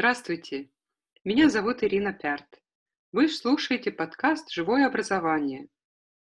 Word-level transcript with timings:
Здравствуйте, 0.00 0.70
меня 1.24 1.50
зовут 1.50 1.84
Ирина 1.84 2.14
Пярт. 2.14 2.46
Вы 3.12 3.28
слушаете 3.28 3.90
подкаст 3.90 4.50
«Живое 4.50 4.86
образование», 4.86 5.68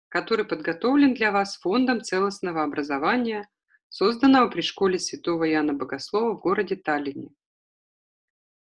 который 0.09 0.47
подготовлен 0.47 1.13
для 1.13 1.31
вас 1.31 1.59
Фондом 1.59 2.01
целостного 2.01 2.63
образования, 2.63 3.47
созданного 3.91 4.49
при 4.49 4.63
школе 4.63 4.99
Святого 4.99 5.45
Яна 5.45 5.75
Богослова 5.75 6.33
в 6.33 6.41
городе 6.41 6.77
Таллине. 6.77 7.29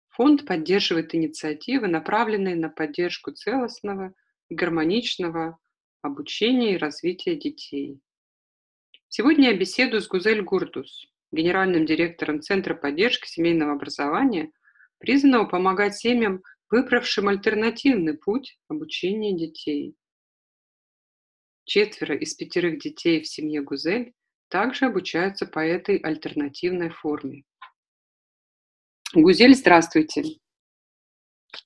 Фонд 0.09 0.47
поддерживает 0.47 1.13
инициативы, 1.13 1.87
направленные 1.87 2.55
на 2.55 2.69
поддержку 2.69 3.29
целостного 3.33 4.15
и 4.49 4.55
гармоничного 4.55 5.59
обучения 6.01 6.73
и 6.73 6.77
развития 6.77 7.35
детей. 7.35 8.01
Сегодня 9.09 9.51
я 9.51 9.55
беседую 9.55 10.01
с 10.01 10.07
Гузель 10.07 10.41
Гурдус, 10.41 11.05
генеральным 11.31 11.85
директором 11.85 12.41
Центра 12.41 12.73
поддержки 12.73 13.27
семейного 13.27 13.73
образования– 13.73 14.51
призванного 15.03 15.43
помогать 15.43 15.97
семьям, 15.97 16.41
выбравшим 16.69 17.27
альтернативный 17.27 18.17
путь 18.17 18.57
обучения 18.69 19.37
детей. 19.37 19.97
Четверо 21.65 22.15
из 22.15 22.33
пятерых 22.35 22.79
детей 22.79 23.21
в 23.21 23.27
семье 23.27 23.61
Гузель 23.61 24.13
также 24.47 24.85
обучаются 24.85 25.45
по 25.45 25.59
этой 25.59 25.97
альтернативной 25.97 26.89
форме. 26.89 27.43
Гузель, 29.13 29.55
здравствуйте. 29.55 30.23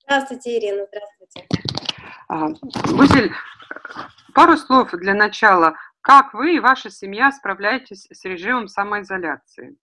Здравствуйте, 0.02 0.58
Ирина, 0.58 0.88
здравствуйте. 0.88 1.48
А, 2.30 2.50
Гузель, 2.92 3.32
пару 4.34 4.58
слов 4.58 4.90
для 4.94 5.14
начала. 5.14 5.78
Как 6.02 6.34
вы 6.34 6.56
и 6.56 6.60
ваша 6.60 6.90
семья 6.90 7.32
справляетесь 7.32 8.08
с 8.10 8.26
режимом 8.26 8.68
самоизоляции? 8.68 9.78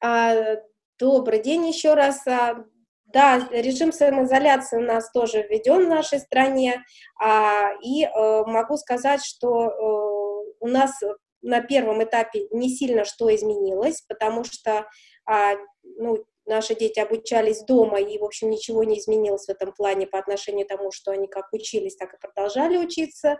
А, 0.00 0.56
Добрый 1.00 1.40
день 1.40 1.66
еще 1.66 1.94
раз. 1.94 2.26
А, 2.26 2.62
да, 3.06 3.48
режим 3.50 3.90
самоизоляции 3.90 4.76
у 4.76 4.82
нас 4.82 5.10
тоже 5.10 5.46
введен 5.48 5.86
в 5.86 5.88
нашей 5.88 6.20
стране, 6.20 6.84
а, 7.18 7.70
и 7.82 8.04
э, 8.04 8.44
могу 8.44 8.76
сказать, 8.76 9.24
что 9.24 9.70
э, 9.70 10.54
у 10.60 10.68
нас 10.68 10.92
на 11.40 11.62
первом 11.62 12.04
этапе 12.04 12.48
не 12.50 12.68
сильно 12.68 13.06
что 13.06 13.34
изменилось, 13.34 14.02
потому 14.02 14.44
что 14.44 14.86
а, 15.24 15.54
ну, 15.82 16.22
наши 16.44 16.74
дети 16.74 17.00
обучались 17.00 17.64
дома, 17.64 17.98
и, 17.98 18.18
в 18.18 18.24
общем, 18.24 18.50
ничего 18.50 18.84
не 18.84 18.98
изменилось 18.98 19.46
в 19.46 19.48
этом 19.50 19.72
плане 19.72 20.06
по 20.06 20.18
отношению 20.18 20.66
к 20.66 20.68
тому, 20.68 20.92
что 20.92 21.12
они 21.12 21.28
как 21.28 21.50
учились, 21.54 21.96
так 21.96 22.12
и 22.12 22.18
продолжали 22.18 22.76
учиться. 22.76 23.38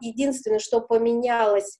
Единственное, 0.00 0.60
что 0.60 0.80
поменялось 0.80 1.78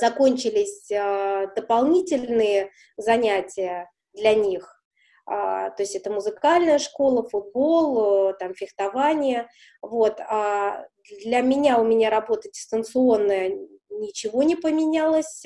закончились 0.00 0.90
а, 0.92 1.46
дополнительные 1.54 2.70
занятия 2.96 3.90
для 4.14 4.34
них, 4.34 4.80
а, 5.26 5.70
то 5.70 5.82
есть 5.82 5.94
это 5.94 6.10
музыкальная 6.10 6.78
школа, 6.78 7.22
футбол, 7.28 8.30
э, 8.30 8.34
там 8.34 8.54
фехтование, 8.54 9.48
вот, 9.80 10.18
а 10.20 10.86
для 11.22 11.40
меня, 11.40 11.78
у 11.78 11.84
меня 11.84 12.10
работа 12.10 12.50
дистанционная, 12.50 13.56
ничего 13.90 14.42
не 14.42 14.56
поменялось 14.56 15.44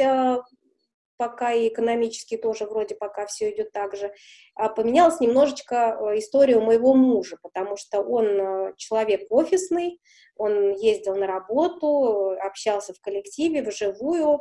пока 1.17 1.53
и 1.53 1.69
экономически 1.69 2.37
тоже 2.37 2.67
вроде 2.67 2.95
пока 2.95 3.27
все 3.27 3.51
идет 3.51 3.73
так 3.73 3.97
же. 3.97 4.13
А 4.55 4.69
поменялась 4.69 5.21
немножечко 5.21 5.75
э, 5.99 6.19
история 6.19 6.59
моего 6.61 6.95
мужа, 6.95 7.39
потому 7.43 7.77
что 7.77 8.01
он 8.01 8.27
э, 8.27 8.75
человек 8.77 9.27
офисный, 9.31 10.01
он 10.37 10.73
ездил 10.73 11.17
на 11.17 11.27
работу, 11.27 12.31
общался 12.41 12.93
в 12.93 13.01
коллективе, 13.01 13.63
вживую, 13.63 14.41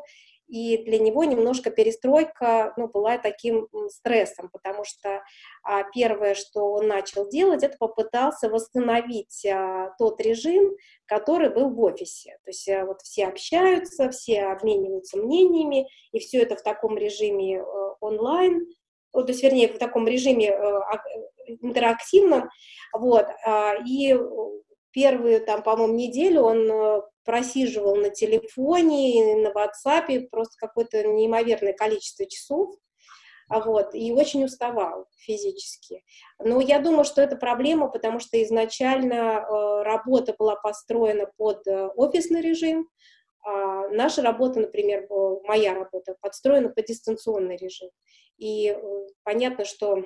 и 0.54 0.78
для 0.84 1.00
него 1.00 1.24
немножко 1.24 1.72
перестройка 1.72 2.74
ну, 2.78 2.88
была 2.88 3.18
таким 3.18 3.68
стрессом, 3.90 4.50
потому 4.54 4.84
что 4.84 5.24
а, 5.64 5.82
первое, 5.92 6.36
что 6.36 6.74
он 6.74 6.88
начал 6.88 7.28
делать, 7.28 7.64
это 7.64 7.76
попытался 7.80 8.50
восстановить 8.50 9.44
а, 9.48 9.96
тот 9.98 10.22
режим, 10.22 10.76
который 11.08 11.50
был 11.50 11.72
в 11.72 11.82
офисе. 11.82 12.38
То 12.44 12.52
есть 12.52 12.70
а, 12.70 12.86
вот 12.86 13.02
все 13.02 13.26
общаются, 13.26 14.12
все 14.12 14.44
обмениваются 14.44 15.18
мнениями, 15.18 15.90
и 16.12 16.20
все 16.20 16.44
это 16.44 16.56
в 16.56 16.62
таком 16.62 17.00
режиме 17.00 17.60
а, 17.60 17.96
онлайн, 18.00 18.68
то 19.12 19.26
есть, 19.26 19.42
вернее, 19.42 19.70
в 19.70 19.80
таком 19.80 20.08
режиме 20.08 20.54
а, 20.54 21.02
интерактивном, 21.48 22.52
вот, 22.94 23.26
а, 23.44 23.74
и 23.88 24.16
первую, 24.92 25.44
там, 25.44 25.64
по-моему, 25.64 25.96
неделю 25.96 26.42
он 26.42 27.04
просиживал 27.24 27.96
на 27.96 28.10
телефоне, 28.10 29.38
на 29.38 29.50
WhatsApp 29.50 30.28
просто 30.30 30.56
какое-то 30.58 31.04
неимоверное 31.08 31.74
количество 31.74 32.26
часов, 32.26 32.76
а 33.50 33.60
вот, 33.60 33.94
и 33.94 34.12
очень 34.12 34.46
уставал 34.46 35.08
физически. 35.18 36.04
Но 36.40 36.62
я 36.62 36.80
думаю, 36.80 37.04
что 37.04 37.22
это 37.22 37.36
проблема, 37.36 37.88
потому 37.88 38.20
что 38.20 38.42
изначально 38.42 39.14
э, 39.14 39.84
работа 39.84 40.34
была 40.38 40.56
построена 40.56 41.28
под 41.38 41.68
э, 41.68 41.88
офисный 41.96 42.42
режим, 42.42 42.90
а 43.46 43.90
наша 43.90 44.22
работа, 44.22 44.62
например, 44.62 45.08
моя 45.44 45.74
работа, 45.74 46.16
подстроена 46.22 46.70
под 46.70 46.86
дистанционный 46.86 47.58
режим. 47.58 47.90
И 48.38 48.70
э, 48.70 49.06
понятно, 49.24 49.66
что 49.66 50.04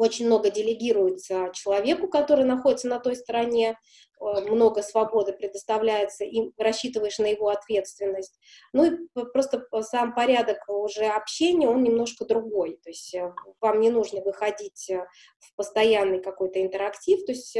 очень 0.00 0.26
много 0.26 0.50
делегируется 0.50 1.50
человеку, 1.52 2.08
который 2.08 2.44
находится 2.44 2.88
на 2.88 2.98
той 2.98 3.16
стороне, 3.16 3.78
э, 4.20 4.40
много 4.50 4.82
свободы 4.82 5.32
предоставляется, 5.32 6.24
и 6.24 6.50
рассчитываешь 6.56 7.18
на 7.18 7.26
его 7.26 7.48
ответственность. 7.48 8.38
Ну 8.72 8.84
и 8.84 9.08
просто 9.32 9.66
сам 9.82 10.14
порядок 10.14 10.58
уже 10.68 11.04
общения, 11.04 11.68
он 11.68 11.82
немножко 11.82 12.24
другой. 12.24 12.78
То 12.82 12.90
есть 12.90 13.14
э, 13.14 13.32
вам 13.60 13.80
не 13.80 13.90
нужно 13.90 14.22
выходить 14.22 14.88
э, 14.90 15.06
в 15.38 15.54
постоянный 15.56 16.22
какой-то 16.22 16.62
интерактив, 16.62 17.24
то 17.26 17.32
есть 17.32 17.56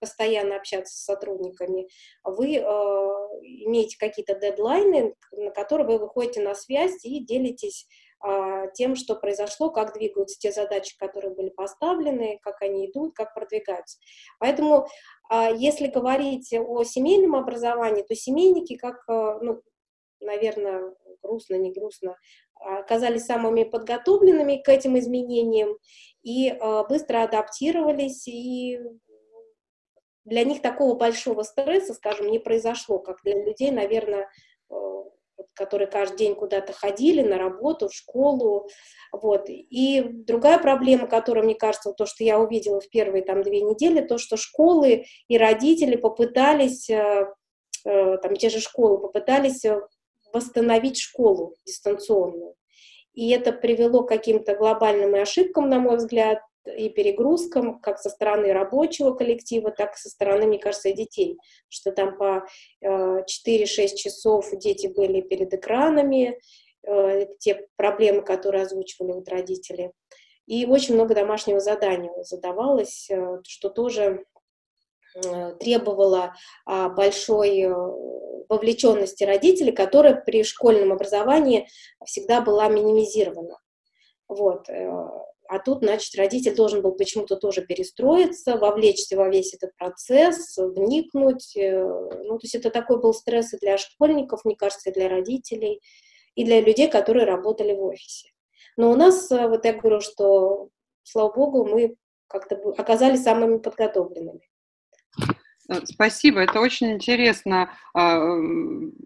постоянно 0.00 0.56
общаться 0.56 0.96
с 0.96 1.04
сотрудниками. 1.04 1.88
Вы 2.24 2.56
имеете 2.56 3.96
какие-то 3.98 4.34
дедлайны, 4.34 5.14
на 5.32 5.50
которые 5.50 5.86
вы 5.86 5.98
выходите 5.98 6.40
на 6.40 6.54
связь 6.54 7.04
и 7.04 7.24
делитесь 7.24 7.86
тем, 8.74 8.96
что 8.96 9.14
произошло, 9.14 9.70
как 9.70 9.94
двигаются 9.94 10.38
те 10.38 10.50
задачи, 10.50 10.96
которые 10.98 11.34
были 11.34 11.50
поставлены, 11.50 12.38
как 12.42 12.60
они 12.62 12.90
идут, 12.90 13.14
как 13.14 13.32
продвигаются. 13.34 13.98
Поэтому, 14.40 14.88
а, 15.30 15.50
если 15.50 15.86
говорить 15.86 16.52
о 16.52 16.82
семейном 16.82 17.36
образовании, 17.36 18.02
то 18.02 18.14
семейники, 18.14 18.76
как, 18.76 19.08
а, 19.08 19.38
ну, 19.40 19.62
наверное, 20.20 20.94
грустно, 21.22 21.54
не 21.54 21.72
грустно, 21.72 22.16
оказались 22.56 23.26
самыми 23.26 23.62
подготовленными 23.62 24.56
к 24.56 24.68
этим 24.68 24.98
изменениям 24.98 25.76
и 26.22 26.58
быстро 26.88 27.22
адаптировались, 27.22 28.26
и 28.26 28.80
для 30.24 30.44
них 30.44 30.60
такого 30.60 30.94
большого 30.94 31.44
стресса, 31.44 31.94
скажем, 31.94 32.30
не 32.30 32.40
произошло, 32.40 32.98
как 32.98 33.18
для 33.22 33.44
людей, 33.44 33.70
наверное, 33.70 34.28
которые 35.58 35.88
каждый 35.88 36.16
день 36.18 36.34
куда-то 36.34 36.72
ходили 36.72 37.22
на 37.22 37.36
работу, 37.36 37.88
в 37.88 37.94
школу, 37.94 38.68
вот. 39.12 39.46
И 39.48 40.02
другая 40.02 40.58
проблема, 40.58 41.06
которая, 41.06 41.44
мне 41.44 41.54
кажется, 41.54 41.92
то, 41.92 42.06
что 42.06 42.24
я 42.24 42.38
увидела 42.38 42.80
в 42.80 42.88
первые 42.88 43.24
там 43.24 43.42
две 43.42 43.60
недели, 43.60 44.00
то, 44.00 44.18
что 44.18 44.36
школы 44.36 45.04
и 45.28 45.38
родители 45.38 45.96
попытались, 45.96 46.88
э, 46.90 47.26
э, 47.84 48.16
там 48.18 48.36
те 48.36 48.48
же 48.48 48.60
школы 48.60 48.98
попытались 48.98 49.64
э, 49.64 49.80
восстановить 50.32 50.98
школу 50.98 51.54
дистанционную. 51.66 52.54
И 53.14 53.30
это 53.30 53.52
привело 53.52 54.04
к 54.04 54.08
каким-то 54.08 54.54
глобальным 54.54 55.14
ошибкам, 55.14 55.68
на 55.68 55.80
мой 55.80 55.96
взгляд, 55.96 56.38
и 56.76 56.88
перегрузкам, 56.88 57.80
как 57.80 57.98
со 57.98 58.10
стороны 58.10 58.52
рабочего 58.52 59.12
коллектива, 59.12 59.70
так 59.70 59.94
и 59.94 59.98
со 59.98 60.08
стороны, 60.08 60.46
мне 60.46 60.58
кажется, 60.58 60.88
и 60.88 60.94
детей, 60.94 61.38
что 61.68 61.92
там 61.92 62.16
по 62.16 62.46
4-6 62.82 63.24
э, 63.42 63.96
часов 63.96 64.50
дети 64.52 64.86
были 64.86 65.20
перед 65.20 65.52
экранами, 65.54 66.38
э, 66.86 67.26
те 67.38 67.66
проблемы, 67.76 68.22
которые 68.22 68.64
озвучивали 68.64 69.12
вот 69.12 69.28
родители. 69.28 69.92
И 70.46 70.66
очень 70.66 70.94
много 70.94 71.14
домашнего 71.14 71.60
задания 71.60 72.12
задавалось, 72.22 73.08
э, 73.10 73.40
что 73.46 73.68
тоже 73.68 74.24
требовало 75.58 76.34
а, 76.64 76.90
большой 76.90 77.66
вовлеченности 78.48 79.24
родителей, 79.24 79.72
которая 79.72 80.14
при 80.14 80.44
школьном 80.44 80.92
образовании 80.92 81.66
всегда 82.04 82.40
была 82.40 82.68
минимизирована. 82.68 83.58
Вот. 84.28 84.68
А 85.48 85.58
тут, 85.58 85.78
значит, 85.78 86.14
родитель 86.14 86.54
должен 86.54 86.82
был 86.82 86.92
почему-то 86.92 87.36
тоже 87.36 87.62
перестроиться, 87.64 88.58
вовлечься 88.58 89.16
во 89.16 89.30
весь 89.30 89.54
этот 89.54 89.74
процесс, 89.76 90.58
вникнуть. 90.58 91.56
Э, 91.56 91.82
ну, 91.82 92.38
то 92.38 92.44
есть 92.44 92.54
это 92.54 92.68
такой 92.68 93.00
был 93.00 93.14
стресс 93.14 93.54
и 93.54 93.58
для 93.58 93.78
школьников, 93.78 94.44
мне 94.44 94.56
кажется, 94.56 94.90
и 94.90 94.92
для 94.92 95.08
родителей, 95.08 95.80
и 96.34 96.44
для 96.44 96.60
людей, 96.60 96.90
которые 96.90 97.24
работали 97.24 97.74
в 97.74 97.82
офисе. 97.82 98.28
Но 98.76 98.90
у 98.90 98.94
нас, 98.94 99.32
э, 99.32 99.48
вот 99.48 99.64
я 99.64 99.72
говорю, 99.72 100.02
что, 100.02 100.68
слава 101.02 101.32
богу, 101.32 101.64
мы 101.64 101.96
как-то 102.26 102.56
оказались 102.76 103.22
самыми 103.22 103.56
подготовленными. 103.56 104.46
Э, 105.70 105.80
спасибо. 105.84 106.40
Это 106.40 106.60
очень 106.60 106.92
интересно 106.92 107.72
а, 107.94 108.20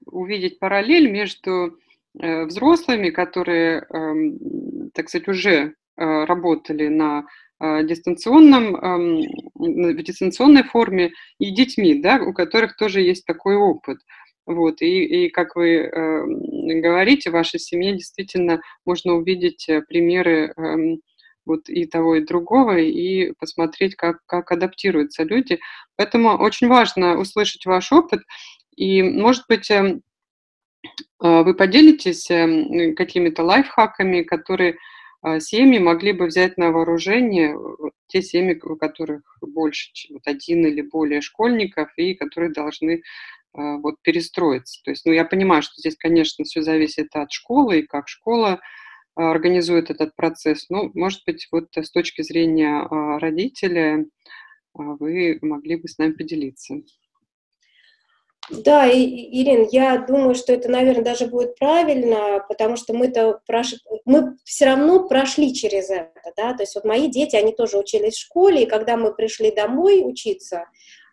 увидеть 0.07 0.59
параллель 0.59 1.09
между 1.09 1.79
взрослыми, 2.15 3.09
которые, 3.09 3.87
эм, 3.89 4.91
так 4.93 5.09
сказать, 5.09 5.29
уже 5.29 5.77
работали 5.97 6.89
на 6.89 7.25
дистанционном, 7.61 8.75
эм, 8.75 9.23
в 9.55 10.03
дистанционной 10.03 10.65
форме 10.65 11.13
и 11.39 11.53
детьми, 11.53 12.01
да, 12.01 12.21
у 12.21 12.33
которых 12.33 12.77
тоже 12.77 13.03
есть 13.03 13.25
такой 13.25 13.57
опыт. 13.57 13.99
Вот, 14.47 14.83
и, 14.83 15.27
и 15.27 15.31
как 15.31 15.55
вы 15.55 15.77
э, 15.77 16.25
говорите, 16.81 17.31
в 17.31 17.35
вашей 17.35 17.61
семье 17.61 17.93
действительно 17.93 18.61
можно 18.85 19.15
увидеть 19.15 19.69
примеры 19.89 20.53
э, 20.57 20.97
вот 21.47 21.69
и 21.69 21.87
того, 21.87 22.17
и 22.17 22.25
другого, 22.25 22.79
и 22.79 23.33
посмотреть, 23.39 23.95
как, 23.95 24.19
как 24.27 24.51
адаптируются 24.51 25.23
люди. 25.23 25.61
Поэтому 25.97 26.37
очень 26.37 26.69
важно 26.69 27.19
услышать 27.19 27.67
ваш 27.67 27.93
опыт, 27.93 28.23
и, 28.77 29.03
может 29.03 29.45
быть, 29.49 29.71
а, 29.71 31.43
вы 31.43 31.55
поделитесь 31.55 32.27
какими-то 32.97 33.43
лайфхаками, 33.43 34.23
которые 34.23 34.77
семьи 35.41 35.79
могли 35.79 36.13
бы 36.13 36.27
взять 36.27 36.59
на 36.59 36.71
вооружение, 36.71 37.57
те 38.09 38.23
семьи, 38.23 38.59
у 38.63 38.77
которых 38.77 39.23
больше, 39.41 39.91
чем 39.93 40.15
вот 40.17 40.27
один 40.27 40.67
или 40.67 40.83
более 40.83 41.21
школьников, 41.21 41.91
и 41.97 42.15
которые 42.15 42.53
должны 42.53 43.03
а, 43.55 43.77
вот 43.79 43.97
перестроиться. 44.03 44.81
То 44.85 44.91
есть, 44.91 45.07
ну, 45.07 45.13
я 45.13 45.25
понимаю, 45.25 45.63
что 45.63 45.75
здесь, 45.77 45.97
конечно, 45.97 46.45
все 46.45 46.63
зависит 46.63 47.15
от 47.15 47.31
школы, 47.33 47.81
и 47.81 47.87
как 47.87 48.09
школа 48.09 48.61
организует 49.15 49.91
этот 49.91 50.17
процесс. 50.17 50.67
Ну, 50.71 50.91
может 50.95 51.21
быть, 51.27 51.47
вот 51.53 51.69
с 51.77 51.91
точки 51.91 52.23
зрения 52.23 52.87
родителя 53.19 54.07
вы 54.75 55.39
могли 55.43 55.77
бы 55.77 55.89
с 55.89 55.99
нами 55.99 56.13
поделиться. 56.13 56.77
Да, 58.53 58.87
и, 58.87 59.01
Ирин, 59.01 59.67
я 59.73 59.97
думаю, 59.97 60.35
что 60.35 60.53
это, 60.53 60.69
наверное, 60.69 61.03
даже 61.03 61.27
будет 61.27 61.57
правильно, 61.57 62.45
потому 62.49 62.77
что 62.77 62.93
мы-то 62.93 63.41
прош... 63.47 63.75
мы 64.05 64.37
все 64.45 64.67
равно 64.67 65.09
прошли 65.09 65.55
через 65.55 65.89
это, 65.89 66.33
да, 66.37 66.53
то 66.53 66.63
есть 66.63 66.75
вот 66.75 66.85
мои 66.85 67.09
дети, 67.09 67.35
они 67.35 67.53
тоже 67.53 67.79
учились 67.79 68.15
в 68.15 68.21
школе, 68.21 68.63
и 68.63 68.69
когда 68.69 68.99
мы 68.99 69.15
пришли 69.15 69.51
домой 69.51 70.03
учиться, 70.05 70.67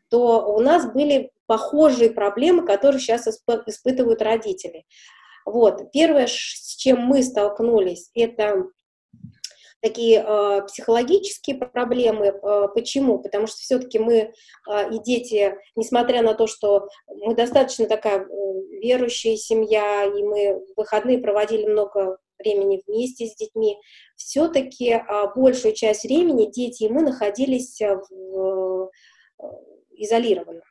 то 0.09 0.53
у 0.53 0.59
нас 0.59 0.91
были 0.91 1.31
похожие 1.45 2.09
проблемы, 2.09 2.65
которые 2.65 2.99
сейчас 2.99 3.25
исп... 3.27 3.49
испытывают 3.67 4.21
родители. 4.21 4.85
Вот, 5.45 5.91
первое, 5.93 6.27
с 6.27 6.75
чем 6.75 6.99
мы 6.99 7.23
столкнулись, 7.23 8.09
это 8.15 8.65
такие 9.81 10.23
э, 10.25 10.61
психологические 10.67 11.57
проблемы. 11.57 12.27
Э, 12.27 12.67
почему? 12.73 13.19
Потому 13.19 13.47
что 13.47 13.57
все-таки 13.57 13.99
мы 13.99 14.15
э, 14.15 14.31
и 14.91 14.99
дети, 14.99 15.55
несмотря 15.75 16.21
на 16.21 16.33
то, 16.33 16.47
что 16.47 16.87
мы 17.07 17.35
достаточно 17.35 17.87
такая 17.87 18.19
э, 18.19 18.25
верующая 18.81 19.35
семья, 19.37 20.05
и 20.05 20.23
мы 20.23 20.59
в 20.59 20.77
выходные 20.77 21.19
проводили 21.19 21.65
много 21.65 22.17
времени 22.39 22.81
вместе 22.87 23.27
с 23.27 23.35
детьми, 23.35 23.77
все-таки 24.15 24.91
э, 24.91 25.01
большую 25.35 25.73
часть 25.73 26.03
времени 26.03 26.51
дети 26.51 26.83
и 26.83 26.89
мы 26.89 27.01
находились 27.01 27.79
в, 27.79 28.89
э, 29.39 29.45
изолированно. 29.91 30.61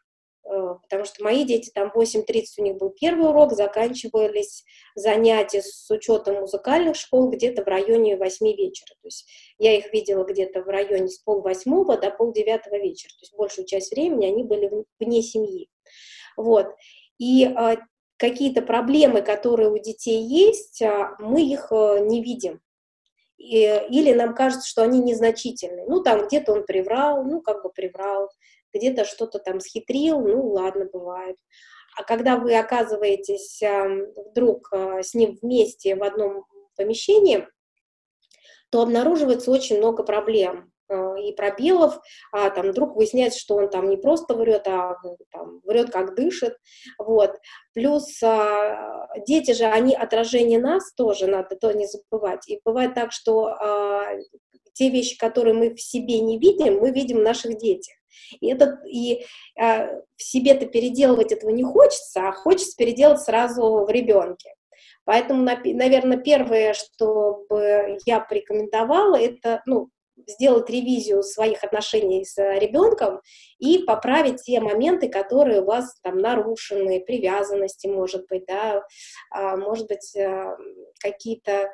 Э, 0.50 0.76
потому 0.82 1.04
что 1.04 1.22
мои 1.22 1.44
дети, 1.44 1.70
там 1.74 1.92
8.30 1.94 2.44
у 2.58 2.62
них 2.62 2.76
был 2.76 2.90
первый 2.90 3.28
урок, 3.28 3.52
заканчивались 3.52 4.64
занятия 4.94 5.62
с 5.62 5.90
учетом 5.90 6.40
музыкальных 6.40 6.96
школ 6.96 7.30
где-то 7.30 7.62
в 7.62 7.66
районе 7.66 8.16
8 8.16 8.46
вечера. 8.56 8.94
То 9.02 9.06
есть 9.06 9.28
я 9.58 9.76
их 9.76 9.92
видела 9.92 10.24
где-то 10.24 10.62
в 10.62 10.68
районе 10.68 11.08
с 11.08 11.18
полвосьмого 11.18 11.98
до 11.98 12.10
полдевятого 12.10 12.76
вечера. 12.76 13.10
То 13.10 13.22
есть 13.22 13.36
большую 13.36 13.66
часть 13.66 13.92
времени 13.92 14.26
они 14.26 14.42
были 14.42 14.70
вне 14.98 15.22
семьи. 15.22 15.68
Вот. 16.36 16.68
И 17.18 17.44
а, 17.44 17.76
какие-то 18.16 18.62
проблемы, 18.62 19.22
которые 19.22 19.70
у 19.70 19.78
детей 19.78 20.22
есть, 20.22 20.80
а, 20.82 21.14
мы 21.18 21.42
их 21.42 21.72
а, 21.72 21.98
не 21.98 22.22
видим. 22.22 22.60
И, 23.36 23.64
или 23.90 24.12
нам 24.12 24.34
кажется, 24.34 24.68
что 24.68 24.82
они 24.82 25.00
незначительны. 25.00 25.84
Ну, 25.86 26.02
там 26.02 26.26
где-то 26.26 26.52
он 26.52 26.64
приврал, 26.64 27.24
ну, 27.24 27.40
как 27.40 27.62
бы 27.62 27.70
приврал 27.70 28.30
где-то 28.72 29.04
что-то 29.04 29.38
там 29.38 29.60
схитрил, 29.60 30.20
ну 30.20 30.48
ладно, 30.48 30.86
бывает. 30.92 31.36
А 31.96 32.04
когда 32.04 32.36
вы 32.36 32.54
оказываетесь 32.56 33.60
вдруг 34.30 34.68
а, 34.72 35.02
с 35.02 35.14
ним 35.14 35.36
вместе 35.42 35.96
в 35.96 36.04
одном 36.04 36.44
помещении, 36.76 37.46
то 38.70 38.82
обнаруживается 38.82 39.50
очень 39.50 39.78
много 39.78 40.02
проблем 40.02 40.70
а, 40.88 41.18
и 41.18 41.32
пробелов, 41.32 41.98
а 42.32 42.50
там 42.50 42.70
вдруг 42.70 42.96
выясняется, 42.96 43.40
что 43.40 43.56
он 43.56 43.68
там 43.68 43.88
не 43.90 43.96
просто 43.96 44.34
врет, 44.34 44.66
а 44.68 44.96
там, 45.32 45.60
врет 45.64 45.90
как 45.90 46.14
дышит, 46.14 46.56
вот. 46.98 47.36
Плюс 47.74 48.22
а, 48.22 49.08
дети 49.26 49.52
же, 49.52 49.64
они 49.64 49.94
отражение 49.94 50.60
нас 50.60 50.92
тоже, 50.94 51.26
надо 51.26 51.56
то 51.56 51.72
не 51.72 51.86
забывать. 51.86 52.48
И 52.48 52.60
бывает 52.64 52.94
так, 52.94 53.12
что 53.12 53.46
а, 53.46 54.06
те 54.74 54.90
вещи, 54.90 55.18
которые 55.18 55.54
мы 55.54 55.74
в 55.74 55.80
себе 55.80 56.20
не 56.20 56.38
видим, 56.38 56.78
мы 56.78 56.90
видим 56.90 57.18
в 57.18 57.22
наших 57.22 57.58
детях. 57.58 57.97
И, 58.40 58.50
это, 58.50 58.80
и 58.86 59.24
э, 59.60 60.00
в 60.16 60.22
себе-то 60.22 60.66
переделывать 60.66 61.32
этого 61.32 61.50
не 61.50 61.64
хочется, 61.64 62.28
а 62.28 62.32
хочется 62.32 62.76
переделать 62.76 63.20
сразу 63.20 63.84
в 63.84 63.90
ребенке. 63.90 64.54
Поэтому, 65.04 65.42
наверное, 65.42 66.18
первое, 66.18 66.74
что 66.74 67.44
бы 67.48 67.98
я 68.04 68.20
порекомендовала, 68.20 69.16
это 69.18 69.62
ну, 69.64 69.88
сделать 70.26 70.68
ревизию 70.68 71.22
своих 71.22 71.64
отношений 71.64 72.24
с 72.24 72.36
ребенком 72.36 73.20
и 73.58 73.78
поправить 73.78 74.42
те 74.42 74.60
моменты, 74.60 75.08
которые 75.08 75.62
у 75.62 75.66
вас 75.66 75.98
там 76.02 76.18
нарушены, 76.18 77.00
привязанности, 77.00 77.86
может 77.86 78.26
быть, 78.28 78.44
да, 78.46 78.82
а, 79.30 79.56
может 79.56 79.88
быть, 79.88 80.14
э, 80.16 80.56
какие-то 81.00 81.72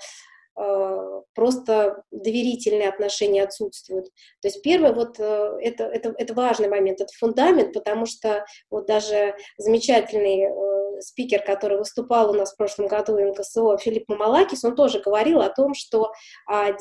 просто 1.34 2.02
доверительные 2.10 2.88
отношения 2.88 3.42
отсутствуют. 3.42 4.06
То 4.40 4.48
есть 4.48 4.62
первое, 4.62 4.92
вот 4.92 5.18
э, 5.18 5.58
это, 5.60 5.84
это, 5.84 6.14
это 6.16 6.34
важный 6.34 6.68
момент, 6.68 7.00
это 7.00 7.12
фундамент, 7.18 7.72
потому 7.72 8.06
что 8.06 8.44
вот 8.70 8.86
даже 8.86 9.34
замечательный 9.58 10.44
э, 10.44 11.00
спикер, 11.00 11.42
который 11.42 11.78
выступал 11.78 12.30
у 12.30 12.34
нас 12.34 12.52
в 12.52 12.56
прошлом 12.56 12.86
году 12.86 13.14
в 13.14 13.20
НКСО, 13.20 13.78
Филипп 13.78 14.08
Мамалакис, 14.08 14.64
он 14.64 14.76
тоже 14.76 15.00
говорил 15.00 15.40
о 15.40 15.50
том, 15.50 15.74
что 15.74 16.12
а, 16.48 16.72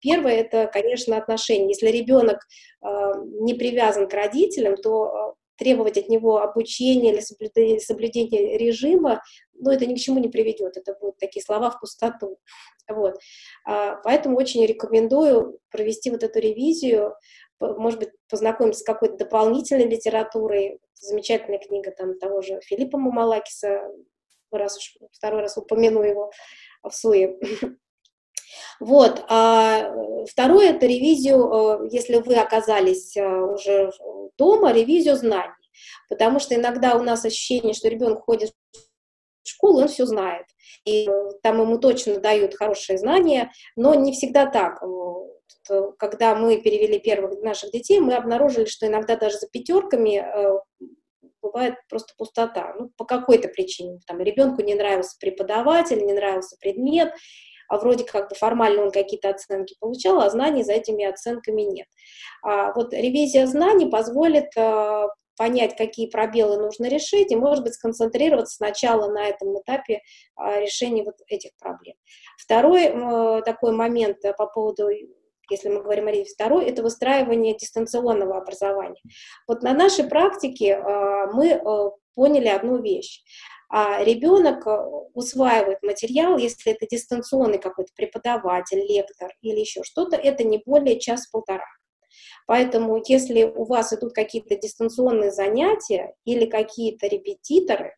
первое, 0.00 0.36
это, 0.36 0.66
конечно, 0.72 1.16
отношения. 1.16 1.68
Если 1.68 1.88
ребенок 1.88 2.38
не 2.82 3.54
привязан 3.54 4.08
к 4.08 4.14
родителям, 4.14 4.76
то 4.76 5.36
требовать 5.56 5.98
от 5.98 6.08
него 6.08 6.38
обучения 6.38 7.12
или 7.12 7.20
соблюдения, 7.20 7.80
соблюдения 7.80 8.58
режима, 8.58 9.22
ну, 9.54 9.70
это 9.70 9.86
ни 9.86 9.94
к 9.94 9.98
чему 9.98 10.18
не 10.18 10.28
приведет, 10.28 10.76
это 10.76 10.94
будут 11.00 11.18
такие 11.18 11.42
слова 11.42 11.70
в 11.70 11.80
пустоту. 11.80 12.38
Вот. 12.88 13.18
А, 13.64 13.96
поэтому 14.02 14.36
очень 14.36 14.64
рекомендую 14.66 15.60
провести 15.70 16.10
вот 16.10 16.22
эту 16.22 16.40
ревизию, 16.40 17.14
может 17.60 18.00
быть, 18.00 18.10
познакомиться 18.28 18.80
с 18.80 18.84
какой-то 18.84 19.16
дополнительной 19.16 19.86
литературой. 19.86 20.80
Замечательная 20.94 21.58
книга 21.58 21.92
там 21.92 22.18
того 22.18 22.42
же 22.42 22.60
Филиппа 22.62 22.98
Мамалакиса, 22.98 23.82
раз 24.50 24.76
уж 24.76 24.96
второй 25.12 25.42
раз 25.42 25.56
упомяну 25.56 26.02
его 26.02 26.30
в 26.82 26.90
Суе. 26.92 27.38
Вот. 28.80 29.24
А 29.28 29.92
второе— 30.30 30.70
это 30.72 30.86
ревизию, 30.86 31.84
э, 31.84 31.88
если 31.90 32.16
вы 32.16 32.34
оказались 32.36 33.16
э, 33.16 33.26
уже 33.26 33.90
дома, 34.36 34.72
ревизию 34.72 35.16
знаний. 35.16 35.52
Потому 36.08 36.38
что 36.38 36.54
иногда 36.54 36.96
у 36.96 37.02
нас 37.02 37.24
ощущение, 37.24 37.74
что 37.74 37.88
ребенок 37.88 38.24
ходит 38.24 38.52
в 39.42 39.48
школу, 39.48 39.82
он 39.82 39.88
все 39.88 40.06
знает. 40.06 40.46
И 40.84 41.08
там 41.42 41.60
ему 41.60 41.78
точно 41.78 42.18
дают 42.18 42.54
хорошие 42.54 42.98
знания, 42.98 43.52
но 43.76 43.94
не 43.94 44.12
всегда 44.12 44.46
так. 44.46 44.82
Когда 45.98 46.34
мы 46.34 46.60
перевели 46.60 46.98
первых 46.98 47.40
наших 47.40 47.70
детей, 47.70 48.00
мы 48.00 48.14
обнаружили, 48.14 48.64
что 48.64 48.86
иногда 48.86 49.16
даже 49.16 49.38
за 49.38 49.48
пятерками 49.48 50.18
э, 50.18 50.58
бывает 51.40 51.74
просто 51.88 52.14
пустота. 52.16 52.74
Ну, 52.78 52.90
по 52.96 53.04
какой-то 53.04 53.48
причине. 53.48 54.00
Там 54.06 54.20
ребенку 54.20 54.62
не 54.62 54.74
нравился 54.74 55.16
преподаватель, 55.20 56.04
не 56.04 56.12
нравился 56.12 56.56
предмет, 56.60 57.12
а 57.72 57.78
вроде 57.78 58.04
как 58.04 58.28
бы 58.28 58.34
формально 58.34 58.82
он 58.82 58.90
какие-то 58.90 59.30
оценки 59.30 59.74
получал, 59.80 60.20
а 60.20 60.28
знаний 60.28 60.62
за 60.62 60.74
этими 60.74 61.06
оценками 61.06 61.62
нет. 61.62 61.86
А 62.42 62.70
вот 62.74 62.92
ревизия 62.92 63.46
знаний 63.46 63.86
позволит 63.86 64.54
а, 64.58 65.08
понять, 65.38 65.74
какие 65.74 66.10
пробелы 66.10 66.58
нужно 66.58 66.84
решить, 66.84 67.32
и, 67.32 67.36
может 67.36 67.64
быть, 67.64 67.72
сконцентрироваться 67.72 68.56
сначала 68.56 69.10
на 69.10 69.26
этом 69.26 69.58
этапе 69.58 70.02
а, 70.36 70.60
решения 70.60 71.02
вот 71.02 71.14
этих 71.28 71.52
проблем. 71.58 71.94
Второй 72.36 72.82
э, 72.84 73.42
такой 73.42 73.72
момент 73.72 74.22
э, 74.22 74.34
по 74.34 74.46
поводу 74.46 74.88
если 75.50 75.70
мы 75.70 75.82
говорим 75.82 76.08
о 76.08 76.12
ревизии 76.12 76.34
второй, 76.34 76.66
это 76.66 76.82
выстраивание 76.82 77.56
дистанционного 77.56 78.36
образования. 78.36 79.00
Вот 79.48 79.62
на 79.62 79.72
нашей 79.72 80.04
практике 80.04 80.72
э, 80.72 81.26
мы 81.32 81.60
поняли 82.14 82.48
одну 82.48 82.82
вещь. 82.82 83.22
А 83.74 84.04
ребенок 84.04 84.66
усваивает 85.14 85.82
материал, 85.82 86.36
если 86.36 86.72
это 86.72 86.86
дистанционный 86.86 87.56
какой-то 87.56 87.90
преподаватель, 87.96 88.80
лектор 88.86 89.32
или 89.40 89.60
еще 89.60 89.82
что-то, 89.82 90.14
это 90.14 90.44
не 90.44 90.58
более 90.58 91.00
час-полтора. 91.00 91.64
Поэтому, 92.46 93.02
если 93.08 93.44
у 93.44 93.64
вас 93.64 93.94
идут 93.94 94.12
какие-то 94.12 94.56
дистанционные 94.56 95.30
занятия 95.30 96.14
или 96.26 96.44
какие-то 96.44 97.06
репетиторы, 97.06 97.96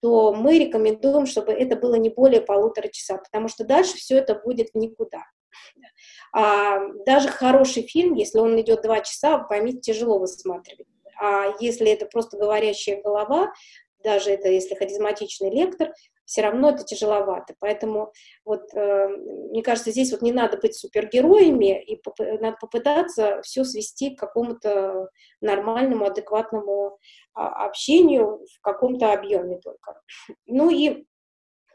то 0.00 0.32
мы 0.32 0.58
рекомендуем, 0.58 1.26
чтобы 1.26 1.52
это 1.52 1.76
было 1.76 1.96
не 1.96 2.08
более 2.08 2.40
полутора 2.40 2.88
часа, 2.88 3.18
потому 3.18 3.48
что 3.48 3.64
дальше 3.64 3.96
все 3.96 4.16
это 4.16 4.34
будет 4.34 4.74
никуда. 4.74 5.24
А, 6.32 6.88
даже 7.04 7.28
хороший 7.28 7.82
фильм, 7.82 8.14
если 8.14 8.38
он 8.38 8.58
идет 8.58 8.80
два 8.80 9.00
часа, 9.00 9.40
поймите, 9.40 9.92
тяжело 9.92 10.18
высматривать. 10.18 10.86
А 11.20 11.54
если 11.60 11.90
это 11.90 12.06
просто 12.06 12.38
говорящая 12.38 13.02
голова, 13.02 13.52
даже 14.02 14.30
это 14.30 14.48
если 14.48 14.74
харизматичный 14.74 15.50
лектор, 15.50 15.92
все 16.24 16.42
равно 16.42 16.70
это 16.70 16.84
тяжеловато. 16.84 17.54
Поэтому 17.58 18.12
вот, 18.44 18.72
э, 18.74 19.08
мне 19.50 19.62
кажется, 19.62 19.90
здесь 19.90 20.12
вот 20.12 20.22
не 20.22 20.32
надо 20.32 20.56
быть 20.56 20.74
супергероями, 20.74 21.82
и 21.82 22.00
надо 22.40 22.56
попытаться 22.60 23.40
все 23.42 23.64
свести 23.64 24.14
к 24.14 24.20
какому-то 24.20 25.08
нормальному, 25.40 26.06
адекватному 26.06 26.98
а, 27.34 27.66
общению 27.66 28.46
в 28.46 28.60
каком-то 28.62 29.12
объеме 29.12 29.58
только. 29.58 30.00
Ну 30.46 30.70
и 30.70 31.04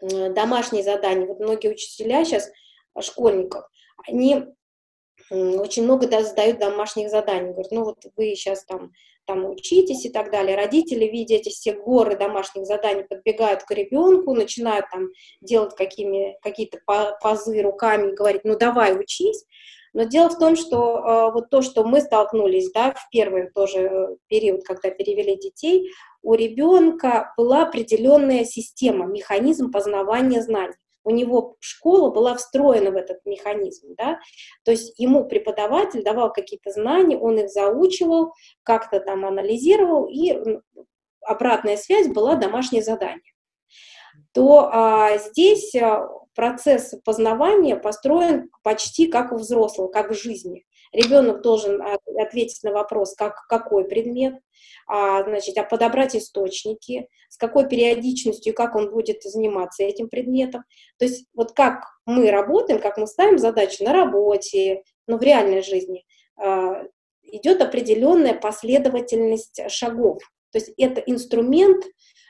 э, 0.01 0.29
домашние 0.31 0.83
задания. 0.83 1.27
Вот 1.27 1.39
многие 1.39 1.69
учителя 1.69 2.23
сейчас, 2.25 2.49
школьников, 2.99 3.63
они 4.07 4.45
очень 5.29 5.83
много 5.83 6.07
да, 6.07 6.23
задают 6.23 6.59
домашних 6.59 7.09
заданий. 7.09 7.51
Говорят, 7.51 7.71
ну 7.71 7.83
вот 7.83 7.97
вы 8.15 8.33
сейчас 8.35 8.63
там 8.65 8.91
там 9.27 9.45
учитесь 9.45 10.05
и 10.05 10.09
так 10.09 10.31
далее. 10.31 10.55
Родители, 10.55 11.05
видя 11.05 11.35
эти 11.35 11.49
все 11.49 11.73
горы 11.73 12.17
домашних 12.17 12.65
заданий, 12.65 13.03
подбегают 13.03 13.63
к 13.63 13.71
ребенку, 13.71 14.33
начинают 14.33 14.85
там 14.91 15.09
делать 15.41 15.75
какими, 15.75 16.37
какие-то 16.41 16.79
пазы 17.21 17.61
руками 17.61 18.11
и 18.11 18.15
говорить, 18.15 18.41
ну 18.45 18.57
давай 18.57 18.99
учись. 18.99 19.45
Но 19.93 20.03
дело 20.03 20.29
в 20.29 20.37
том, 20.37 20.55
что 20.55 20.97
э, 20.97 21.33
вот 21.33 21.49
то, 21.49 21.61
что 21.61 21.83
мы 21.83 22.01
столкнулись, 22.01 22.71
да, 22.71 22.93
в 22.93 23.09
первый 23.09 23.49
тоже 23.49 23.79
э, 23.79 24.07
период, 24.27 24.63
когда 24.63 24.89
перевели 24.89 25.37
детей, 25.37 25.91
у 26.21 26.33
ребенка 26.33 27.33
была 27.37 27.63
определенная 27.63 28.43
система, 28.43 29.05
механизм 29.05 29.71
познавания 29.71 30.41
знаний 30.41 30.75
у 31.07 31.11
него 31.11 31.55
школа 31.61 32.11
была 32.11 32.35
встроена 32.35 32.91
в 32.91 32.97
этот 32.97 33.21
механизм, 33.23 33.95
да, 33.97 34.19
то 34.65 34.71
есть 34.71 34.99
ему 34.99 35.23
преподаватель 35.23 36.03
давал 36.03 36.33
какие-то 36.33 36.69
знания, 36.71 37.17
он 37.17 37.39
их 37.39 37.49
заучивал, 37.49 38.33
как-то 38.63 38.99
там 38.99 39.25
анализировал, 39.25 40.07
и 40.07 40.37
обратная 41.21 41.77
связь 41.77 42.09
была 42.09 42.35
домашнее 42.35 42.83
задание. 42.83 43.33
То 44.33 44.69
а, 44.69 45.17
здесь 45.17 45.73
а, 45.75 46.09
процесс 46.35 46.93
познавания 47.05 47.77
построен 47.77 48.49
почти 48.61 49.07
как 49.07 49.31
у 49.31 49.37
взрослого, 49.37 49.87
как 49.87 50.11
в 50.11 50.13
жизни. 50.13 50.65
Ребенок 50.91 51.41
должен 51.41 51.81
ответить 52.19 52.63
на 52.63 52.73
вопрос, 52.73 53.15
как, 53.15 53.47
какой 53.47 53.85
предмет, 53.85 54.35
а, 54.87 55.23
значит, 55.23 55.57
а 55.57 55.63
подобрать 55.63 56.15
источники, 56.15 57.07
с 57.29 57.37
какой 57.37 57.67
периодичностью, 57.67 58.53
как 58.53 58.75
он 58.75 58.89
будет 58.91 59.21
заниматься 59.23 59.83
этим 59.83 60.09
предметом. 60.09 60.63
То 60.97 61.05
есть 61.05 61.25
вот 61.33 61.51
как 61.51 61.83
мы 62.05 62.31
работаем, 62.31 62.81
как 62.81 62.97
мы 62.97 63.05
ставим 63.05 63.37
задачи 63.37 63.83
на 63.83 63.93
работе, 63.93 64.83
но 65.05 65.17
в 65.17 65.21
реальной 65.21 65.61
жизни, 65.61 66.05
а, 66.37 66.83
идет 67.23 67.61
определенная 67.61 68.33
последовательность 68.33 69.59
шагов. 69.69 70.19
То 70.51 70.59
есть 70.59 70.71
это 70.77 71.01
инструмент, 71.01 71.83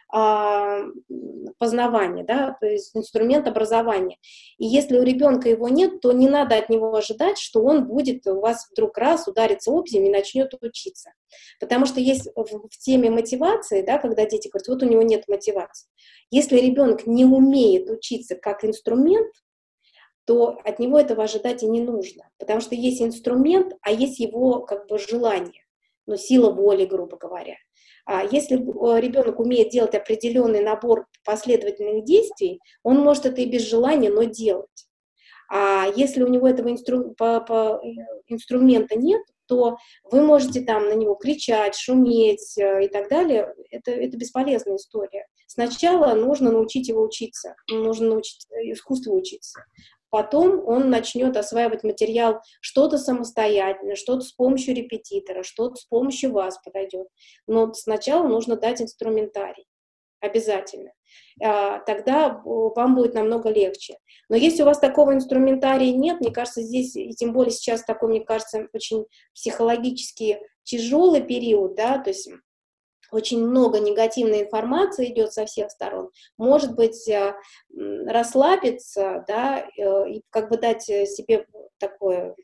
познавания, 0.09 2.23
да, 2.23 2.55
то 2.59 2.65
есть 2.65 2.95
инструмент 2.95 3.47
образования. 3.47 4.17
И 4.57 4.65
если 4.65 4.97
у 4.97 5.03
ребенка 5.03 5.49
его 5.49 5.67
нет, 5.67 5.99
то 6.01 6.13
не 6.13 6.29
надо 6.29 6.57
от 6.57 6.69
него 6.69 6.95
ожидать, 6.95 7.37
что 7.37 7.61
он 7.61 7.87
будет 7.87 8.25
у 8.27 8.39
вас 8.39 8.69
вдруг 8.71 8.97
раз 8.97 9.27
удариться 9.27 9.71
обзем 9.71 10.05
и 10.05 10.09
начнет 10.09 10.53
учиться. 10.61 11.11
Потому 11.59 11.85
что 11.85 11.99
есть 11.99 12.29
в, 12.35 12.43
в 12.43 12.77
теме 12.79 13.09
мотивации, 13.09 13.81
да, 13.81 13.97
когда 13.97 14.25
дети 14.25 14.47
говорят, 14.47 14.67
вот 14.67 14.83
у 14.83 14.89
него 14.89 15.01
нет 15.01 15.27
мотивации. 15.27 15.89
Если 16.31 16.57
ребенок 16.57 17.05
не 17.05 17.25
умеет 17.25 17.89
учиться 17.89 18.35
как 18.35 18.63
инструмент, 18.63 19.33
то 20.25 20.57
от 20.63 20.79
него 20.79 20.99
этого 20.99 21.23
ожидать 21.23 21.63
и 21.63 21.67
не 21.67 21.81
нужно. 21.81 22.29
Потому 22.37 22.59
что 22.59 22.75
есть 22.75 23.01
инструмент, 23.01 23.73
а 23.81 23.91
есть 23.91 24.19
его 24.19 24.61
как 24.61 24.87
бы 24.87 24.99
желание, 24.99 25.63
ну, 26.05 26.17
сила 26.17 26.51
воли, 26.51 26.85
грубо 26.85 27.17
говоря. 27.17 27.55
А 28.07 28.23
если 28.23 28.55
э, 28.55 29.01
ребенок 29.01 29.39
умеет 29.39 29.69
делать 29.69 29.93
определенный 29.93 30.61
набор 30.61 31.07
последовательных 31.25 32.05
действий, 32.05 32.61
он 32.81 32.99
может 32.99 33.25
это 33.25 33.41
и 33.41 33.45
без 33.45 33.63
желания, 33.69 34.09
но 34.09 34.23
делать. 34.23 34.87
А 35.49 35.87
если 35.93 36.23
у 36.23 36.27
него 36.27 36.47
этого 36.47 36.71
инстру... 36.71 37.13
по, 37.17 37.41
по, 37.41 37.81
э, 37.83 37.87
инструмента 38.27 38.95
нет, 38.95 39.21
то 39.45 39.77
вы 40.09 40.21
можете 40.21 40.61
там 40.61 40.87
на 40.87 40.93
него 40.93 41.15
кричать, 41.15 41.75
шуметь 41.75 42.57
э, 42.57 42.85
и 42.85 42.87
так 42.87 43.09
далее. 43.09 43.53
Это, 43.71 43.91
это 43.91 44.15
бесполезная 44.15 44.77
история. 44.77 45.27
Сначала 45.45 46.13
нужно 46.13 46.51
научить 46.51 46.87
его 46.87 47.01
учиться, 47.01 47.55
нужно 47.69 48.07
научить 48.09 48.47
искусству 48.63 49.17
учиться. 49.17 49.59
Потом 50.09 50.65
он 50.65 50.89
начнет 50.89 51.35
осваивать 51.35 51.83
материал 51.83 52.41
что-то 52.61 52.97
самостоятельно, 52.97 53.95
что-то 53.95 54.21
с 54.21 54.31
помощью 54.31 54.75
репетитора, 54.75 55.43
что-то 55.43 55.75
с 55.75 55.85
помощью 55.85 56.31
вас 56.31 56.59
подойдет. 56.63 57.07
Но 57.45 57.73
сначала 57.73 58.27
нужно 58.27 58.55
дать 58.55 58.81
инструментарий. 58.81 59.65
Обязательно. 60.19 60.91
А, 61.43 61.79
тогда 61.79 62.41
вам 62.43 62.95
будет 62.95 63.13
намного 63.13 63.49
легче. 63.49 63.97
Но 64.29 64.35
если 64.35 64.63
у 64.63 64.65
вас 64.65 64.79
такого 64.79 65.13
инструментария 65.13 65.93
нет, 65.93 66.21
мне 66.21 66.31
кажется, 66.31 66.61
здесь, 66.61 66.95
и 66.95 67.11
тем 67.11 67.33
более 67.33 67.51
сейчас 67.51 67.83
такой, 67.83 68.09
мне 68.09 68.21
кажется, 68.21 68.67
очень 68.73 69.05
психологически 69.35 70.39
тяжелый 70.63 71.21
период, 71.21 71.75
да, 71.75 71.99
то 71.99 72.09
есть 72.09 72.29
очень 73.11 73.45
много 73.45 73.79
негативной 73.79 74.43
информации 74.43 75.11
идет 75.11 75.33
со 75.33 75.45
всех 75.45 75.71
сторон, 75.71 76.09
может 76.37 76.75
быть, 76.75 77.07
э, 77.07 77.35
расслабиться, 78.05 79.23
да, 79.27 79.65
э, 79.77 80.09
и 80.09 80.23
как 80.29 80.49
бы 80.49 80.57
дать 80.57 80.83
себе 80.83 81.45
такое 81.79 82.35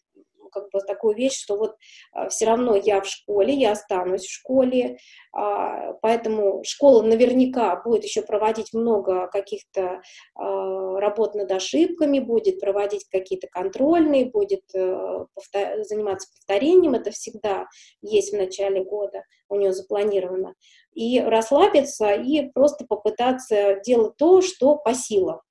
как 0.54 0.70
бы 0.72 0.80
такую 0.82 1.16
вещь, 1.16 1.40
что 1.42 1.58
вот 1.58 1.76
а, 2.12 2.30
все 2.30 2.46
равно 2.46 2.76
я 2.76 3.02
в 3.02 3.08
школе, 3.08 3.54
я 3.54 3.72
останусь 3.72 4.26
в 4.26 4.32
школе, 4.32 4.98
а, 5.34 5.94
поэтому 6.02 6.64
школа 6.64 7.02
наверняка 7.02 7.76
будет 7.78 8.04
еще 8.04 8.22
проводить 8.22 8.74
много 8.74 9.28
каких-то 9.28 10.02
а, 10.36 11.00
работ 11.00 11.36
над 11.36 11.52
ошибками, 11.52 12.20
будет 12.20 12.60
проводить 12.60 13.06
какие-то 13.10 13.48
контрольные, 13.48 14.26
будет 14.26 14.64
э, 14.74 15.26
повтор... 15.34 15.84
заниматься 15.84 16.30
повторением, 16.32 16.94
это 16.94 17.12
всегда 17.12 17.68
есть 18.02 18.34
в 18.34 18.38
начале 18.38 18.84
года, 18.84 19.24
у 19.50 19.56
нее 19.56 19.74
запланировано, 19.74 20.56
и 20.94 21.20
расслабиться 21.20 22.14
и 22.14 22.50
просто 22.50 22.86
попытаться 22.86 23.80
делать 23.86 24.16
то, 24.18 24.42
что 24.42 24.76
по 24.76 24.94
силам. 24.94 25.42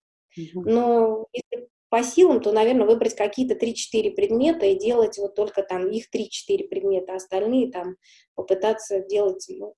Но 0.55 1.27
если 1.33 1.69
по 1.93 2.03
силам, 2.03 2.41
то, 2.41 2.53
наверное, 2.53 2.87
выбрать 2.87 3.15
какие-то 3.15 3.55
3-4 3.55 4.13
предмета 4.13 4.65
и 4.65 4.79
делать 4.79 5.19
вот 5.19 5.35
только 5.35 5.63
там 5.63 5.91
их 5.91 6.07
3-4 6.11 6.67
предмета, 6.69 7.13
а 7.13 7.17
остальные 7.17 7.71
там 7.71 7.97
попытаться 8.35 9.01
делать 9.01 9.45
ну, 9.51 9.75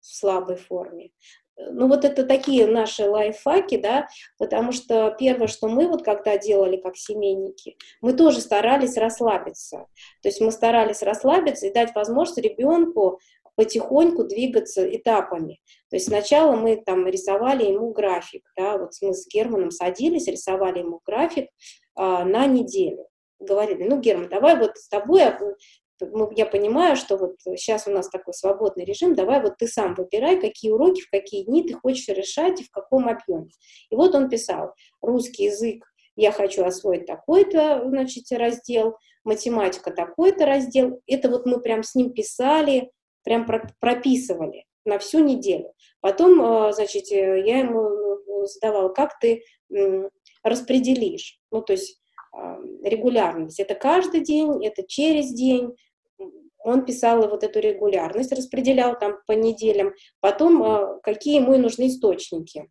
в 0.00 0.06
слабой 0.06 0.56
форме. 0.56 1.12
Ну, 1.56 1.86
вот 1.86 2.04
это 2.04 2.24
такие 2.24 2.66
наши 2.66 3.08
лайфхаки, 3.08 3.76
да, 3.76 4.08
потому 4.38 4.72
что 4.72 5.14
первое, 5.16 5.46
что 5.46 5.68
мы 5.68 5.86
вот 5.86 6.02
когда 6.02 6.36
делали 6.36 6.78
как 6.78 6.96
семейники, 6.96 7.76
мы 8.00 8.12
тоже 8.12 8.40
старались 8.40 8.96
расслабиться. 8.96 9.86
То 10.22 10.28
есть 10.28 10.40
мы 10.40 10.50
старались 10.50 11.00
расслабиться 11.00 11.68
и 11.68 11.72
дать 11.72 11.94
возможность 11.94 12.38
ребенку 12.38 13.20
потихоньку 13.60 14.24
двигаться 14.24 14.82
этапами. 14.96 15.60
То 15.90 15.96
есть 15.96 16.06
сначала 16.06 16.56
мы 16.56 16.82
там 16.82 17.06
рисовали 17.06 17.66
ему 17.66 17.92
график, 17.92 18.42
да, 18.56 18.78
вот 18.78 18.92
мы 19.02 19.12
с 19.12 19.28
Германом 19.28 19.70
садились, 19.70 20.28
рисовали 20.28 20.78
ему 20.78 21.00
график 21.04 21.50
а, 21.94 22.24
на 22.24 22.46
неделю. 22.46 23.06
Говорили, 23.38 23.84
ну, 23.84 24.00
Герман, 24.00 24.30
давай 24.30 24.58
вот 24.58 24.78
с 24.78 24.88
тобой, 24.88 25.24
я 26.36 26.46
понимаю, 26.46 26.96
что 26.96 27.18
вот 27.18 27.34
сейчас 27.56 27.86
у 27.86 27.90
нас 27.90 28.08
такой 28.08 28.32
свободный 28.32 28.86
режим, 28.86 29.14
давай 29.14 29.42
вот 29.42 29.58
ты 29.58 29.66
сам 29.66 29.94
выбирай, 29.94 30.40
какие 30.40 30.70
уроки, 30.70 31.02
в 31.02 31.10
какие 31.10 31.44
дни 31.44 31.62
ты 31.62 31.74
хочешь 31.74 32.08
решать 32.08 32.62
и 32.62 32.64
в 32.64 32.70
каком 32.70 33.10
объеме. 33.10 33.50
И 33.90 33.94
вот 33.94 34.14
он 34.14 34.30
писал, 34.30 34.72
русский 35.02 35.44
язык 35.44 35.84
я 36.16 36.32
хочу 36.32 36.64
освоить 36.64 37.04
такой-то, 37.04 37.82
значит, 37.86 38.24
раздел, 38.32 38.96
математика 39.22 39.90
такой-то 39.90 40.46
раздел. 40.46 41.02
Это 41.06 41.28
вот 41.28 41.44
мы 41.44 41.60
прям 41.60 41.82
с 41.82 41.94
ним 41.94 42.14
писали, 42.14 42.90
прям 43.24 43.46
прописывали 43.80 44.64
на 44.84 44.98
всю 44.98 45.20
неделю. 45.20 45.72
Потом, 46.00 46.40
э, 46.40 46.72
значит, 46.72 47.10
э, 47.12 47.42
я 47.46 47.60
ему 47.60 47.82
э, 47.82 48.46
задавала, 48.46 48.88
как 48.88 49.18
ты 49.18 49.42
распределишь, 50.42 51.38
ну, 51.52 51.62
то 51.62 51.74
есть 51.74 52.00
регулярность. 52.82 53.60
Это 53.60 53.76
каждый 53.76 54.20
день, 54.20 54.64
это 54.64 54.82
через 54.84 55.32
день. 55.32 55.76
Он 56.64 56.84
писал 56.84 57.28
вот 57.28 57.44
эту 57.44 57.60
регулярность, 57.60 58.32
распределял 58.32 58.98
там 58.98 59.18
по 59.28 59.32
неделям. 59.32 59.92
Потом, 60.18 61.00
какие 61.02 61.36
ему 61.36 61.56
нужны 61.56 61.86
источники. 61.86 62.68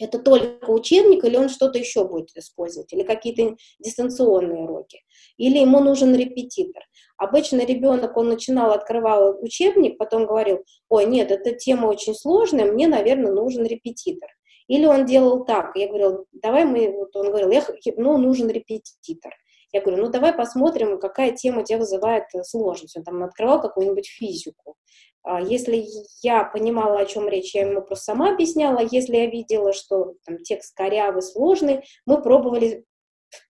Это 0.00 0.18
только 0.18 0.70
учебник 0.70 1.24
или 1.24 1.36
он 1.36 1.48
что-то 1.48 1.78
еще 1.78 2.04
будет 2.06 2.36
использовать, 2.36 2.92
или 2.92 3.02
какие-то 3.04 3.56
дистанционные 3.78 4.62
уроки, 4.62 5.00
или 5.36 5.58
ему 5.58 5.80
нужен 5.80 6.14
репетитор. 6.16 6.82
Обычно 7.16 7.64
ребенок, 7.64 8.16
он 8.16 8.28
начинал, 8.28 8.72
открывал 8.72 9.38
учебник, 9.40 9.98
потом 9.98 10.26
говорил, 10.26 10.64
ой, 10.88 11.06
нет, 11.06 11.30
эта 11.30 11.52
тема 11.52 11.86
очень 11.86 12.14
сложная, 12.14 12.70
мне, 12.70 12.88
наверное, 12.88 13.32
нужен 13.32 13.64
репетитор. 13.64 14.28
Или 14.66 14.86
он 14.86 15.04
делал 15.04 15.44
так, 15.44 15.76
я 15.76 15.88
говорил, 15.88 16.26
давай 16.32 16.64
мы, 16.64 16.90
вот 16.90 17.14
он 17.14 17.28
говорил, 17.28 17.50
я, 17.50 17.62
ну, 17.96 18.16
нужен 18.16 18.48
репетитор. 18.48 19.32
Я 19.74 19.80
говорю, 19.80 20.04
ну 20.04 20.08
давай 20.08 20.32
посмотрим, 20.32 21.00
какая 21.00 21.32
тема 21.32 21.64
тебя 21.64 21.78
вызывает 21.78 22.26
э, 22.32 22.44
сложность. 22.44 22.96
Он 22.96 23.02
там 23.02 23.24
открывал 23.24 23.60
какую-нибудь 23.60 24.06
физику. 24.06 24.76
А 25.24 25.40
если 25.40 25.84
я 26.22 26.44
понимала, 26.44 27.00
о 27.00 27.06
чем 27.06 27.28
речь, 27.28 27.56
я 27.56 27.62
ему 27.62 27.82
просто 27.82 28.04
сама 28.04 28.32
объясняла. 28.32 28.78
Если 28.88 29.16
я 29.16 29.26
видела, 29.26 29.72
что 29.72 30.14
там, 30.24 30.38
текст 30.44 30.76
корявый, 30.76 31.22
сложный, 31.22 31.82
мы 32.06 32.22
пробовали 32.22 32.84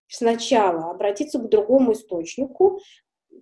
сначала 0.08 0.92
обратиться 0.92 1.38
к 1.38 1.50
другому 1.50 1.92
источнику, 1.92 2.80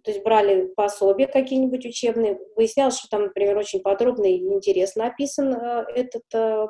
то 0.02 0.10
есть 0.10 0.24
брали 0.24 0.66
пособия 0.74 1.28
какие-нибудь 1.28 1.86
учебные, 1.86 2.40
выяснялось, 2.56 2.98
что 2.98 3.06
там, 3.08 3.26
например, 3.26 3.56
очень 3.58 3.80
подробно 3.80 4.24
и 4.24 4.38
интересно 4.38 5.06
описан 5.06 5.54
э, 5.54 5.84
этот 5.94 6.24
э, 6.34 6.66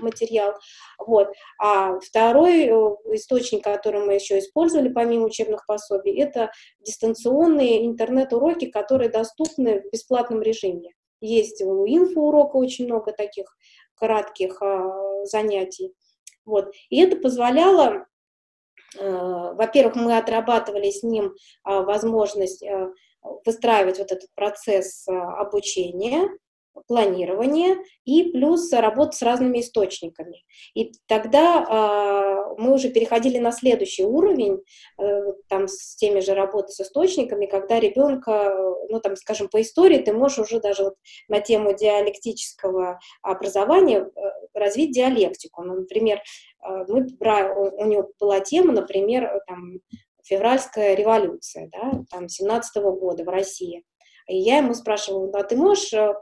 материал. 0.00 0.54
Вот. 0.98 1.28
А 1.58 1.98
второй 2.00 2.64
э, 2.64 2.70
источник, 3.14 3.64
который 3.64 4.04
мы 4.04 4.14
еще 4.14 4.38
использовали 4.38 4.88
помимо 4.88 5.26
учебных 5.26 5.66
пособий, 5.66 6.20
это 6.20 6.50
дистанционные 6.80 7.86
интернет-уроки, 7.86 8.66
которые 8.66 9.10
доступны 9.10 9.80
в 9.80 9.90
бесплатном 9.90 10.42
режиме. 10.42 10.90
Есть 11.20 11.60
у 11.62 11.86
инфоурока 11.86 12.56
очень 12.56 12.86
много 12.86 13.12
таких 13.12 13.54
кратких 13.94 14.62
а, 14.62 15.24
занятий. 15.24 15.92
Вот. 16.46 16.72
И 16.88 16.98
это 17.02 17.16
позволяло 17.16 18.06
Э, 18.98 19.52
во-первых, 19.54 19.96
мы 19.96 20.16
отрабатывали 20.16 20.90
с 20.90 21.02
ним 21.02 21.34
а, 21.62 21.82
возможность 21.82 22.62
э, 22.62 22.88
выстраивать 23.44 23.98
вот 23.98 24.10
этот 24.12 24.34
процесс 24.34 25.06
обучения, 25.06 26.28
планирования 26.86 27.76
и 28.04 28.30
плюс 28.30 28.72
работа 28.72 29.12
с 29.12 29.22
разными 29.22 29.60
источниками. 29.60 30.44
И 30.74 30.92
тогда 31.06 31.64
э, 31.64 32.54
мы 32.58 32.74
уже 32.74 32.90
переходили 32.90 33.38
на 33.38 33.52
следующий 33.52 34.04
уровень, 34.04 34.62
э, 34.98 35.32
там 35.48 35.68
с 35.68 35.96
теми 35.96 36.20
же 36.20 36.34
работы 36.34 36.72
с 36.72 36.80
источниками, 36.80 37.46
когда 37.46 37.80
ребенка, 37.80 38.54
ну 38.88 39.00
там, 39.00 39.16
скажем, 39.16 39.48
по 39.48 39.60
истории 39.60 39.98
ты 39.98 40.12
можешь 40.12 40.38
уже 40.38 40.60
даже 40.60 40.84
вот 40.84 40.94
на 41.28 41.40
тему 41.40 41.74
диалектического 41.74 42.98
образования 43.22 44.00
э, 44.00 44.20
развить 44.54 44.92
диалектику. 44.92 45.62
Ну, 45.62 45.74
например, 45.74 46.18
э, 46.18 46.84
мы 46.88 47.06
брали, 47.18 47.52
у, 47.54 47.82
у 47.82 47.86
него 47.86 48.10
была 48.18 48.40
тема, 48.40 48.72
например, 48.72 49.40
там 49.46 49.80
февральская 50.24 50.94
революция, 50.94 51.68
да, 51.72 52.02
там 52.10 52.28
17 52.28 52.82
-го 52.82 52.92
года 52.98 53.24
в 53.24 53.28
России. 53.28 53.84
И 54.28 54.36
я 54.36 54.58
ему 54.58 54.74
спрашивала, 54.74 55.28
а 55.34 55.42
ты 55.42 55.56
можешь 55.56 55.92
э, 55.92 56.14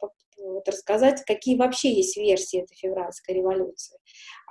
вот, 0.43 0.69
рассказать, 0.69 1.23
какие 1.27 1.57
вообще 1.57 1.93
есть 1.93 2.17
версии 2.17 2.63
этой 2.63 2.75
февральской 2.75 3.35
революции, 3.35 3.99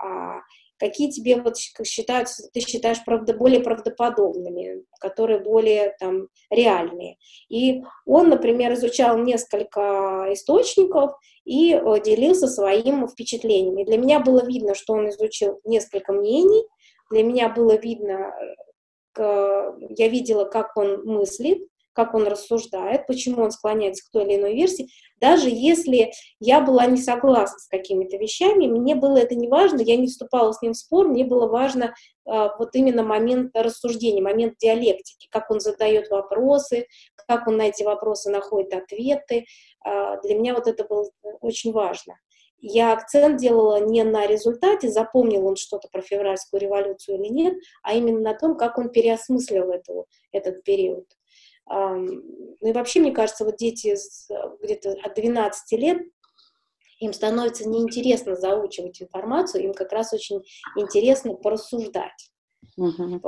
а, 0.02 0.42
какие 0.80 1.10
тебе 1.10 1.42
вот 1.42 1.58
считаются, 1.58 2.50
ты 2.54 2.60
считаешь 2.60 3.04
правда, 3.06 3.34
более 3.34 3.62
правдоподобными, 3.62 4.84
которые 5.00 5.40
более 5.40 5.96
там 6.00 6.28
реальные. 6.50 7.18
И 7.50 7.82
он, 8.06 8.30
например, 8.30 8.74
изучал 8.74 9.18
несколько 9.18 10.28
источников 10.32 11.12
и 11.46 11.74
э, 11.74 12.02
делился 12.04 12.48
своим 12.48 13.08
впечатлением. 13.08 13.78
И 13.80 13.86
для 13.86 13.98
меня 13.98 14.20
было 14.20 14.46
видно, 14.46 14.76
что 14.76 14.94
он 14.94 15.10
изучил 15.10 15.60
несколько 15.64 16.14
мнений, 16.14 16.64
для 17.10 17.24
меня 17.24 17.50
было 17.50 17.78
видно, 17.78 18.34
э, 19.18 19.72
я 19.98 20.08
видела, 20.10 20.46
как 20.46 20.76
он 20.76 21.04
мыслит, 21.06 21.68
как 21.98 22.14
он 22.14 22.28
рассуждает, 22.28 23.08
почему 23.08 23.42
он 23.42 23.50
склоняется 23.50 24.06
к 24.06 24.12
той 24.12 24.24
или 24.24 24.36
иной 24.36 24.54
версии. 24.54 24.88
Даже 25.20 25.50
если 25.50 26.12
я 26.40 26.62
была 26.62 26.86
не 26.86 26.98
согласна 26.98 27.58
с 27.58 27.68
какими-то 27.68 28.18
вещами, 28.18 28.68
мне 28.68 28.94
было 28.94 29.18
это 29.18 29.34
не 29.34 29.48
важно, 29.48 29.82
я 29.82 29.98
не 29.98 30.06
вступала 30.06 30.52
с 30.52 30.62
ним 30.62 30.74
в 30.74 30.78
спор, 30.78 31.08
мне 31.08 31.26
было 31.26 31.48
важно 31.48 31.86
э, 31.86 32.50
вот 32.60 32.76
именно 32.76 33.02
момент 33.02 33.50
рассуждения, 33.56 34.22
момент 34.22 34.60
диалектики, 34.60 35.28
как 35.32 35.50
он 35.50 35.60
задает 35.60 36.12
вопросы, 36.12 36.86
как 37.28 37.48
он 37.48 37.58
на 37.58 37.64
эти 37.64 37.82
вопросы 37.82 38.30
находит 38.30 38.76
ответы. 38.76 39.46
Э, 39.84 40.22
для 40.22 40.36
меня 40.36 40.54
вот 40.54 40.68
это 40.68 40.84
было 40.84 41.10
очень 41.42 41.72
важно. 41.72 42.14
Я 42.60 42.94
акцент 42.94 43.38
делала 43.38 43.80
не 43.80 44.04
на 44.04 44.28
результате, 44.28 44.90
запомнил 44.90 45.48
он 45.48 45.56
что-то 45.56 45.88
про 45.92 46.04
февральскую 46.04 46.62
революцию 46.62 47.18
или 47.18 47.34
нет, 47.34 47.56
а 47.82 47.96
именно 47.96 48.20
на 48.20 48.34
том, 48.36 48.56
как 48.56 48.78
он 48.78 48.90
переосмыслил 48.90 49.72
эту, 49.72 50.06
этот 50.32 50.64
период. 50.64 51.08
Ну 51.70 52.70
и 52.70 52.72
вообще, 52.72 53.00
мне 53.00 53.12
кажется, 53.12 53.46
вот 53.46 53.58
дети 53.58 53.96
где-то 54.64 54.96
от 55.04 55.16
12 55.16 55.80
лет, 55.80 55.98
им 57.00 57.14
становится 57.14 57.68
неинтересно 57.68 58.36
заучивать 58.36 59.02
информацию, 59.02 59.64
им 59.64 59.74
как 59.74 59.92
раз 59.92 60.14
очень 60.14 60.42
интересно 60.76 61.34
порассуждать. 61.34 62.32
Угу. 62.78 63.22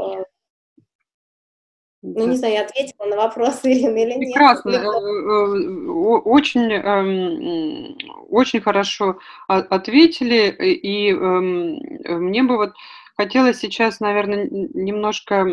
Ну, 2.01 2.27
не 2.27 2.37
знаю, 2.37 2.53
я 2.53 2.61
ответила 2.61 3.05
на 3.05 3.17
вопрос 3.17 3.59
Ирины 3.63 4.03
или 4.03 4.13
нет. 4.13 4.33
Прекрасно. 4.33 4.69
Э, 4.69 4.75
э, 4.75 5.91
очень, 6.23 6.71
эм, 6.71 7.97
очень 8.29 8.61
хорошо 8.61 9.19
ответили. 9.47 10.49
И 10.49 11.11
эм, 11.11 11.79
мне 12.21 12.43
бы 12.43 12.55
вот 12.55 12.71
Хотела 13.19 13.53
сейчас, 13.53 13.99
наверное, 13.99 14.47
немножко 14.49 15.45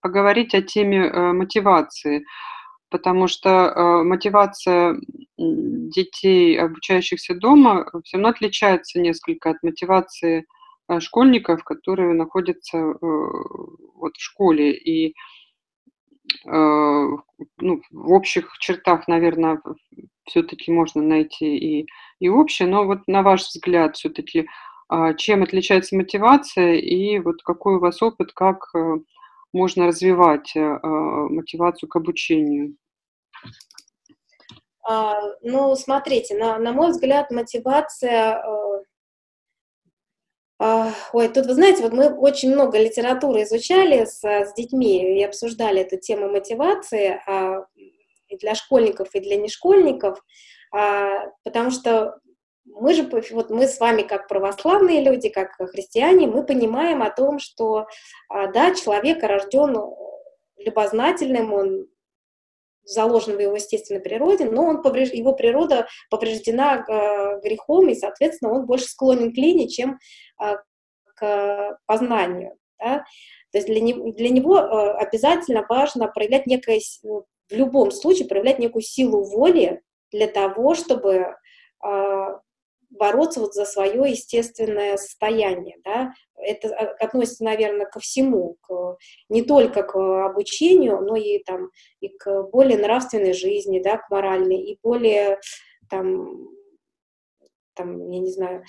поговорить 0.00 0.54
о 0.54 0.62
теме 0.62 0.98
э, 0.98 1.32
мотивации, 1.32 2.24
потому 2.88 3.26
что 3.26 3.48
э, 3.48 4.04
мотивация 4.04 4.96
детей, 5.36 6.56
обучающихся 6.56 7.34
дома, 7.34 7.90
все 8.04 8.18
равно 8.18 8.28
отличается 8.28 9.00
несколько 9.00 9.50
от 9.50 9.64
мотивации 9.64 10.46
э, 10.88 11.00
школьников, 11.00 11.64
которые 11.64 12.14
находятся 12.14 12.94
вот 13.00 14.16
в 14.16 14.22
школе. 14.22 14.72
И 14.72 15.14
ну, 16.44 17.22
в 17.90 18.12
общих 18.12 18.56
чертах, 18.58 19.06
наверное, 19.08 19.60
все-таки 20.24 20.72
можно 20.72 21.02
найти 21.02 21.56
и, 21.56 21.86
и 22.20 22.28
общее, 22.28 22.68
но 22.68 22.84
вот 22.84 23.06
на 23.06 23.22
ваш 23.22 23.42
взгляд, 23.42 23.96
все-таки 23.96 24.46
чем 25.16 25.42
отличается 25.42 25.96
мотивация 25.96 26.74
и 26.74 27.18
вот 27.18 27.42
какой 27.42 27.76
у 27.76 27.80
вас 27.80 28.02
опыт, 28.02 28.32
как 28.32 28.68
э, 28.74 28.98
можно 29.52 29.86
развивать 29.86 30.54
э, 30.54 30.60
а, 30.60 30.88
мотивацию 30.88 31.88
к 31.88 31.96
обучению? 31.96 32.76
А, 34.88 35.20
ну, 35.42 35.74
смотрите, 35.74 36.36
на, 36.38 36.58
на 36.58 36.72
мой 36.72 36.90
взгляд, 36.90 37.32
мотивация... 37.32 38.44
Э, 40.60 40.92
ой, 41.12 41.28
тут, 41.28 41.46
вы 41.46 41.54
знаете, 41.54 41.82
вот 41.82 41.92
мы 41.92 42.08
очень 42.08 42.52
много 42.52 42.78
литературы 42.78 43.42
изучали 43.42 44.04
с, 44.04 44.22
с 44.22 44.54
детьми 44.54 45.18
и 45.18 45.24
обсуждали 45.24 45.80
эту 45.80 45.98
тему 45.98 46.30
мотивации 46.30 47.20
и 48.28 48.36
для 48.38 48.54
школьников, 48.54 49.14
и 49.14 49.20
для 49.20 49.36
нешкольников, 49.36 50.24
потому 50.70 51.70
что 51.70 52.18
мы 52.66 52.94
же, 52.94 53.08
вот 53.30 53.50
мы 53.50 53.66
с 53.66 53.80
вами 53.80 54.02
как 54.02 54.28
православные 54.28 55.02
люди, 55.02 55.28
как 55.28 55.52
христиане, 55.56 56.26
мы 56.26 56.44
понимаем 56.44 57.02
о 57.02 57.10
том, 57.10 57.38
что, 57.38 57.86
а, 58.28 58.48
да, 58.48 58.74
человек 58.74 59.22
рожден 59.22 59.76
любознательным, 60.58 61.52
он 61.52 61.86
заложен 62.84 63.36
в 63.36 63.40
его 63.40 63.56
естественной 63.56 64.00
природе, 64.00 64.44
но 64.44 64.64
он 64.64 64.82
повреж... 64.82 65.12
его 65.12 65.32
природа 65.32 65.86
повреждена 66.08 66.84
э, 66.88 67.40
грехом, 67.42 67.88
и, 67.88 67.94
соответственно, 67.94 68.52
он 68.52 68.64
больше 68.64 68.86
склонен 68.86 69.32
к 69.32 69.36
лени, 69.36 69.66
чем 69.66 69.98
э, 70.40 70.54
к 71.16 71.78
познанию. 71.86 72.56
Да? 72.78 73.04
То 73.50 73.58
есть 73.58 73.66
для, 73.66 73.80
не... 73.80 73.92
для 74.12 74.28
него 74.28 74.58
э, 74.58 74.90
обязательно 74.98 75.66
важно 75.68 76.06
проявлять 76.06 76.46
некое, 76.46 76.80
в 77.02 77.24
любом 77.50 77.90
случае, 77.90 78.28
проявлять 78.28 78.60
некую 78.60 78.82
силу 78.82 79.24
воли 79.24 79.82
для 80.12 80.28
того, 80.28 80.74
чтобы 80.74 81.34
бороться 82.96 83.40
вот 83.40 83.54
за 83.54 83.64
свое 83.64 84.10
естественное 84.10 84.96
состояние, 84.96 85.76
да, 85.84 86.12
это 86.36 86.68
относится, 87.00 87.44
наверное, 87.44 87.86
ко 87.86 88.00
всему, 88.00 88.56
к, 88.60 88.96
не 89.28 89.42
только 89.42 89.82
к 89.82 89.96
обучению, 90.26 91.00
но 91.00 91.16
и 91.16 91.38
там 91.42 91.70
и 92.00 92.08
к 92.08 92.44
более 92.50 92.78
нравственной 92.78 93.32
жизни, 93.32 93.80
да, 93.80 93.96
к 93.98 94.10
моральной, 94.10 94.60
и 94.62 94.78
более 94.82 95.40
там, 95.88 96.48
там, 97.74 98.10
я 98.10 98.20
не 98.20 98.30
знаю, 98.30 98.64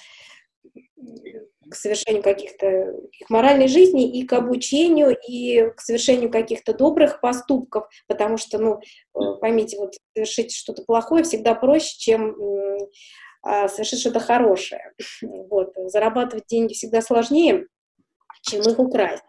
к 1.70 1.76
совершению 1.76 2.24
каких-то 2.24 2.94
их 3.12 3.30
моральной 3.30 3.68
жизни 3.68 4.18
и 4.20 4.26
к 4.26 4.34
обучению, 4.34 5.18
и 5.28 5.70
к 5.72 5.82
совершению 5.82 6.32
каких-то 6.32 6.74
добрых 6.74 7.20
поступков, 7.20 7.88
потому 8.08 8.38
что, 8.38 8.58
ну, 8.58 8.80
э, 8.80 9.40
поймите, 9.40 9.78
вот 9.78 9.94
совершить 10.16 10.54
что-то 10.54 10.84
плохое 10.84 11.24
всегда 11.24 11.56
проще, 11.56 11.98
чем 11.98 12.36
а, 12.40 12.78
совершить 13.44 14.00
что-то 14.00 14.20
хорошее. 14.20 14.94
Вот. 15.22 15.74
Зарабатывать 15.86 16.48
деньги 16.48 16.74
всегда 16.74 17.02
сложнее, 17.02 17.68
чем 18.42 18.62
их 18.62 18.80
украсть. 18.80 19.24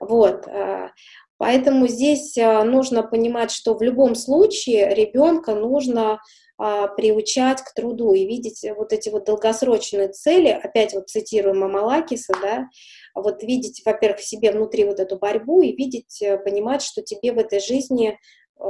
Вот. 0.00 0.46
А, 0.48 0.90
поэтому 1.36 1.86
здесь 1.86 2.36
а, 2.38 2.64
нужно 2.64 3.02
понимать, 3.02 3.50
что 3.50 3.74
в 3.74 3.82
любом 3.82 4.14
случае 4.14 4.94
ребенка 4.94 5.54
нужно 5.54 6.20
а, 6.58 6.88
приучать 6.88 7.62
к 7.62 7.72
труду 7.74 8.12
и 8.14 8.26
видеть 8.26 8.64
вот 8.76 8.92
эти 8.92 9.10
вот 9.10 9.26
долгосрочные 9.26 10.08
цели, 10.08 10.48
опять 10.48 10.94
вот 10.94 11.08
цитирую 11.08 11.54
Мамалакиса, 11.54 12.34
да, 12.40 12.68
вот 13.14 13.42
видеть, 13.42 13.82
во-первых, 13.84 14.20
в 14.20 14.26
себе 14.26 14.52
внутри 14.52 14.84
вот 14.84 15.00
эту 15.00 15.18
борьбу 15.18 15.62
и 15.62 15.72
видеть, 15.72 16.20
э, 16.22 16.38
понимать, 16.38 16.82
что 16.82 17.02
тебе 17.02 17.32
в 17.32 17.38
этой 17.38 17.60
жизни 17.60 18.18
э, 18.58 18.64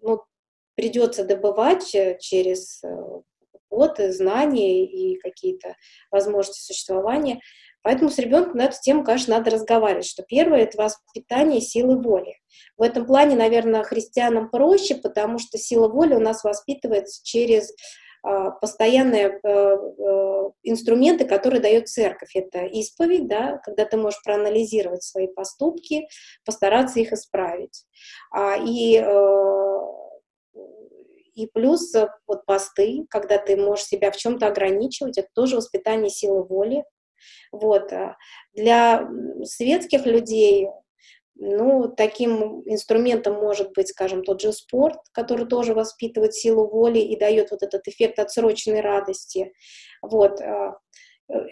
ну, 0.00 0.20
придется 0.74 1.24
добывать 1.24 1.94
э, 1.94 2.18
через 2.20 2.82
опыт, 3.72 4.14
знания 4.14 4.84
и 4.84 5.18
какие-то 5.18 5.76
возможности 6.10 6.60
существования. 6.60 7.40
Поэтому 7.82 8.10
с 8.10 8.18
ребенком 8.18 8.58
на 8.58 8.64
эту 8.64 8.76
тему, 8.80 9.02
конечно, 9.02 9.36
надо 9.36 9.50
разговаривать, 9.50 10.06
что 10.06 10.22
первое— 10.22 10.60
это 10.62 10.78
воспитание 10.78 11.60
силы 11.60 12.00
воли. 12.00 12.36
В 12.76 12.82
этом 12.82 13.06
плане, 13.06 13.34
наверное, 13.34 13.82
христианам 13.82 14.50
проще, 14.50 14.94
потому 14.94 15.38
что 15.38 15.58
сила 15.58 15.88
воли 15.88 16.14
у 16.14 16.20
нас 16.20 16.44
воспитывается 16.44 17.20
через 17.24 17.72
а, 18.24 18.50
постоянные 18.52 19.40
э, 19.42 19.48
э, 19.48 20.50
инструменты, 20.62 21.24
которые 21.24 21.60
дает 21.60 21.88
церковь. 21.88 22.30
Это 22.36 22.60
исповедь, 22.66 23.26
да, 23.26 23.58
когда 23.64 23.84
ты 23.84 23.96
можешь 23.96 24.22
проанализировать 24.22 25.02
свои 25.02 25.26
поступки, 25.26 26.06
постараться 26.44 27.00
их 27.00 27.12
исправить. 27.12 27.84
А, 28.30 28.56
и, 28.56 28.96
э, 28.96 29.71
и 31.34 31.46
плюс 31.46 31.94
вот 32.26 32.44
посты, 32.46 33.06
когда 33.10 33.38
ты 33.38 33.56
можешь 33.56 33.86
себя 33.86 34.10
в 34.10 34.16
чем-то 34.16 34.46
ограничивать, 34.46 35.18
это 35.18 35.28
тоже 35.34 35.56
воспитание 35.56 36.10
силы 36.10 36.44
воли. 36.44 36.84
Вот. 37.50 37.92
Для 38.54 39.08
светских 39.44 40.06
людей 40.06 40.68
ну, 41.34 41.88
таким 41.88 42.62
инструментом 42.66 43.34
может 43.34 43.72
быть, 43.72 43.88
скажем, 43.88 44.22
тот 44.22 44.40
же 44.40 44.52
спорт, 44.52 44.98
который 45.12 45.46
тоже 45.46 45.74
воспитывает 45.74 46.34
силу 46.34 46.68
воли 46.68 46.98
и 46.98 47.18
дает 47.18 47.50
вот 47.50 47.62
этот 47.62 47.88
эффект 47.88 48.18
отсроченной 48.18 48.80
радости. 48.80 49.52
Вот. 50.02 50.40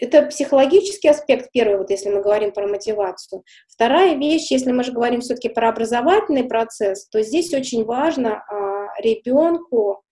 Это 0.01 0.23
психологический 0.27 1.09
аспект 1.09 1.51
первый, 1.53 1.79
вот 1.79 1.91
если 1.91 2.11
мы 2.11 2.21
говорим 2.23 2.53
про 2.53 2.67
мотивацию. 2.67 3.45
Вторая 3.69 4.17
вещь, 4.17 4.51
если 4.51 4.73
мы 4.73 4.85
же 4.85 4.93
говорим 4.93 5.21
все-таки 5.21 5.49
про 5.49 5.71
образовательный 5.71 6.45
процесс, 6.45 7.09
то 7.09 7.23
здесь 7.23 7.53
очень 7.55 7.85
важно 7.85 8.45
а, 8.47 9.01
ребенку, 9.01 10.03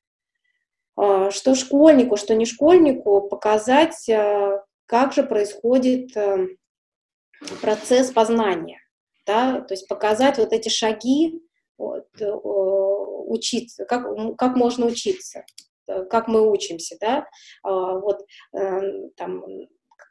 а, 0.97 1.31
что 1.31 1.55
школьнику, 1.55 2.17
что 2.17 2.35
не 2.35 2.47
школьнику, 2.47 3.29
показать, 3.29 4.09
а, 4.09 4.65
как 4.87 5.13
же 5.13 5.23
происходит 5.23 6.17
а, 6.17 6.47
процесс 7.61 8.11
познания 8.11 8.81
да, 9.29 9.61
то 9.61 9.75
есть 9.75 9.87
показать 9.87 10.39
вот 10.39 10.53
эти 10.53 10.71
шаги, 10.71 11.43
вот, 11.77 12.07
э, 12.19 12.33
учиться, 12.33 13.85
как, 13.85 14.05
как 14.39 14.57
можно 14.57 14.87
учиться, 14.87 15.45
как 16.11 16.29
мы 16.29 16.51
учимся, 16.51 16.97
да, 17.01 17.27
а, 17.63 17.99
вот 17.99 18.25
эм, 18.55 19.11
там, 19.17 19.45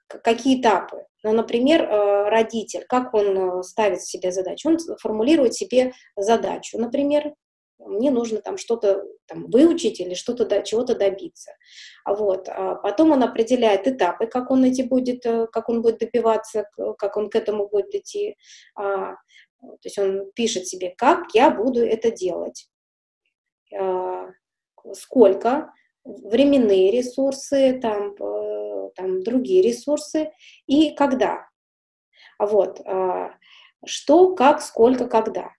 какие 0.08 0.62
этапы. 0.62 1.06
Ну, 1.24 1.34
например, 1.34 1.84
э, 1.84 2.30
родитель, 2.30 2.86
как 2.88 3.14
он 3.14 3.64
ставит 3.64 4.02
себе 4.04 4.32
задачу? 4.32 4.70
Он 4.70 4.78
формулирует 5.02 5.54
себе 5.54 5.94
задачу, 6.16 6.78
например, 6.78 7.34
мне 7.80 8.12
нужно 8.12 8.42
там 8.42 8.58
что-то 8.58 9.04
там, 9.28 9.50
выучить 9.50 10.00
или 10.00 10.14
что-то 10.14 10.46
до, 10.46 10.62
чего-то 10.64 10.96
добиться. 10.96 11.52
Вот. 12.06 12.50
А 12.50 12.76
потом 12.76 13.12
он 13.12 13.24
определяет 13.24 13.88
этапы, 13.88 14.28
как 14.28 14.52
он 14.52 14.64
эти 14.64 14.82
будет, 14.82 15.26
э, 15.26 15.48
как 15.48 15.70
он 15.70 15.82
будет 15.82 16.00
добиваться, 16.00 16.66
как 16.98 17.18
он 17.18 17.30
к 17.30 17.36
этому 17.36 17.68
будет 17.68 17.94
идти. 17.94 18.36
А, 18.76 19.14
то 19.62 19.84
есть 19.84 19.98
он 19.98 20.32
пишет 20.34 20.68
себе, 20.68 20.94
как 20.98 21.34
я 21.34 21.52
буду 21.52 21.82
это 21.86 22.12
делать, 22.12 22.68
а, 23.76 24.28
сколько, 24.94 25.74
временные 26.04 26.92
ресурсы, 26.92 27.80
там, 27.82 28.16
э, 28.20 28.90
там 28.96 29.24
другие 29.24 29.62
ресурсы 29.62 30.32
и 30.66 30.92
когда. 30.92 31.48
Вот. 32.40 32.82
А, 32.86 33.32
что, 33.86 34.36
как, 34.36 34.62
сколько, 34.62 35.08
когда. 35.08 35.52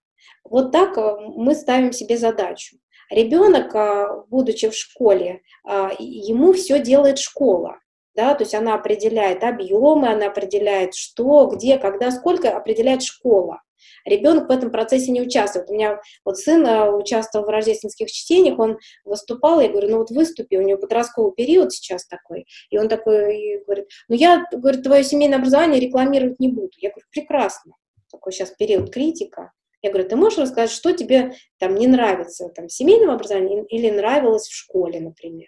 Вот 0.44 0.72
так 0.72 0.96
э, 0.96 1.16
мы 1.20 1.54
ставим 1.54 1.92
себе 1.92 2.16
задачу. 2.16 2.76
Ребенок, 3.10 3.74
э, 3.74 4.24
будучи 4.28 4.68
в 4.68 4.74
школе, 4.74 5.42
э, 5.68 5.90
ему 5.98 6.52
все 6.52 6.80
делает 6.80 7.18
школа. 7.18 7.78
Да, 8.14 8.34
то 8.34 8.42
есть 8.42 8.54
она 8.54 8.74
определяет 8.74 9.44
объемы, 9.44 10.08
она 10.08 10.26
определяет 10.26 10.94
что, 10.94 11.46
где, 11.46 11.78
когда, 11.78 12.10
сколько, 12.10 12.56
определяет 12.56 13.02
школа. 13.02 13.62
Ребенок 14.04 14.48
в 14.48 14.52
этом 14.52 14.70
процессе 14.70 15.10
не 15.10 15.22
участвует. 15.22 15.68
У 15.70 15.74
меня 15.74 16.00
вот 16.24 16.38
сын 16.38 16.66
участвовал 16.94 17.46
в 17.46 17.48
рождественских 17.48 18.10
чтениях, 18.10 18.58
он 18.58 18.78
выступал, 19.04 19.60
я 19.60 19.68
говорю, 19.68 19.90
ну 19.90 19.98
вот 19.98 20.10
выступи, 20.10 20.56
у 20.56 20.62
него 20.62 20.78
подростковый 20.78 21.32
период 21.36 21.72
сейчас 21.72 22.06
такой, 22.06 22.46
и 22.70 22.78
он 22.78 22.88
такой 22.88 23.62
говорит, 23.64 23.86
ну 24.08 24.16
я, 24.16 24.44
говорит, 24.52 24.82
твое 24.82 25.04
семейное 25.04 25.38
образование 25.38 25.80
рекламировать 25.80 26.40
не 26.40 26.48
буду. 26.48 26.70
Я 26.78 26.90
говорю, 26.90 27.06
прекрасно, 27.10 27.72
такой 28.10 28.32
сейчас 28.32 28.50
период 28.50 28.92
критика, 28.92 29.52
я 29.82 29.90
говорю, 29.90 30.08
ты 30.08 30.16
можешь 30.16 30.38
рассказать, 30.38 30.70
что 30.70 30.92
тебе 30.92 31.34
там 31.58 31.76
не 31.76 31.86
нравится 31.86 32.48
там, 32.48 32.66
в 32.66 32.72
семейном 32.72 33.10
образовании 33.10 33.64
или 33.68 33.90
нравилось 33.90 34.48
в 34.48 34.54
школе, 34.54 35.00
например? 35.00 35.46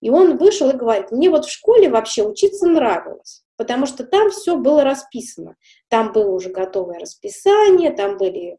И 0.00 0.10
он 0.10 0.36
вышел 0.36 0.68
и 0.70 0.76
говорит, 0.76 1.10
мне 1.10 1.30
вот 1.30 1.46
в 1.46 1.50
школе 1.50 1.88
вообще 1.88 2.22
учиться 2.22 2.66
нравилось, 2.66 3.44
потому 3.62 3.86
что 3.86 4.04
там 4.04 4.30
все 4.30 4.56
было 4.56 4.82
расписано. 4.82 5.54
Там 5.88 6.12
было 6.12 6.30
уже 6.32 6.50
готовое 6.50 6.98
расписание, 6.98 7.92
там 7.92 8.16
были 8.16 8.58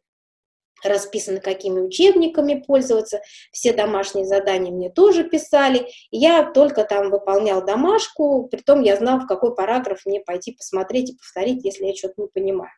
расписаны, 0.81 1.39
какими 1.39 1.79
учебниками 1.81 2.63
пользоваться, 2.65 3.21
все 3.51 3.73
домашние 3.73 4.25
задания 4.25 4.71
мне 4.71 4.89
тоже 4.89 5.23
писали, 5.23 5.87
я 6.11 6.43
только 6.43 6.83
там 6.83 7.09
выполнял 7.09 7.63
домашку, 7.63 8.47
при 8.49 8.59
том 8.61 8.81
я 8.81 8.97
знал, 8.97 9.19
в 9.19 9.27
какой 9.27 9.55
параграф 9.55 10.05
мне 10.05 10.19
пойти 10.19 10.53
посмотреть 10.53 11.11
и 11.11 11.15
повторить, 11.15 11.63
если 11.63 11.85
я 11.85 11.95
что-то 11.95 12.15
не 12.21 12.27
понимаю 12.27 12.71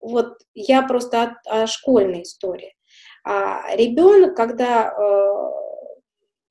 вот 0.00 0.38
я 0.54 0.82
просто 0.82 1.36
о, 1.46 1.62
о 1.62 1.66
школьной 1.66 2.22
истории. 2.22 2.74
А 3.24 3.74
ребенок, 3.74 4.36
когда 4.36 4.88
э, 4.88 4.94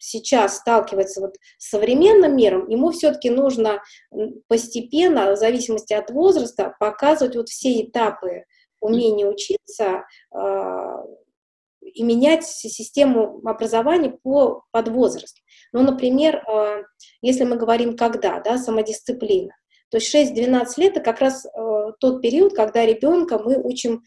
сейчас 0.05 0.57
сталкивается 0.57 1.21
вот 1.21 1.35
с 1.57 1.69
современным 1.69 2.35
миром, 2.35 2.67
ему 2.67 2.91
все-таки 2.91 3.29
нужно 3.29 3.81
постепенно, 4.47 5.31
в 5.31 5.37
зависимости 5.37 5.93
от 5.93 6.11
возраста, 6.11 6.75
показывать 6.79 7.35
вот 7.35 7.49
все 7.49 7.81
этапы 7.81 8.43
умения 8.79 9.27
учиться 9.27 10.05
э, 10.33 10.95
и 11.81 12.03
менять 12.03 12.45
систему 12.45 13.41
образования 13.45 14.17
по, 14.23 14.63
под 14.71 14.89
возраст. 14.89 15.41
Ну, 15.73 15.81
например, 15.81 16.43
э, 16.47 16.83
если 17.21 17.43
мы 17.43 17.57
говорим 17.57 17.97
когда, 17.97 18.39
да, 18.39 18.57
самодисциплина. 18.57 19.55
То 19.89 19.97
есть 19.97 20.13
6-12 20.13 20.65
лет— 20.77 20.91
это 20.97 21.01
как 21.01 21.19
раз 21.19 21.45
э, 21.45 21.49
тот 21.99 22.21
период, 22.21 22.55
когда 22.55 22.85
ребенка 22.85 23.39
мы 23.39 23.57
учим 23.61 24.03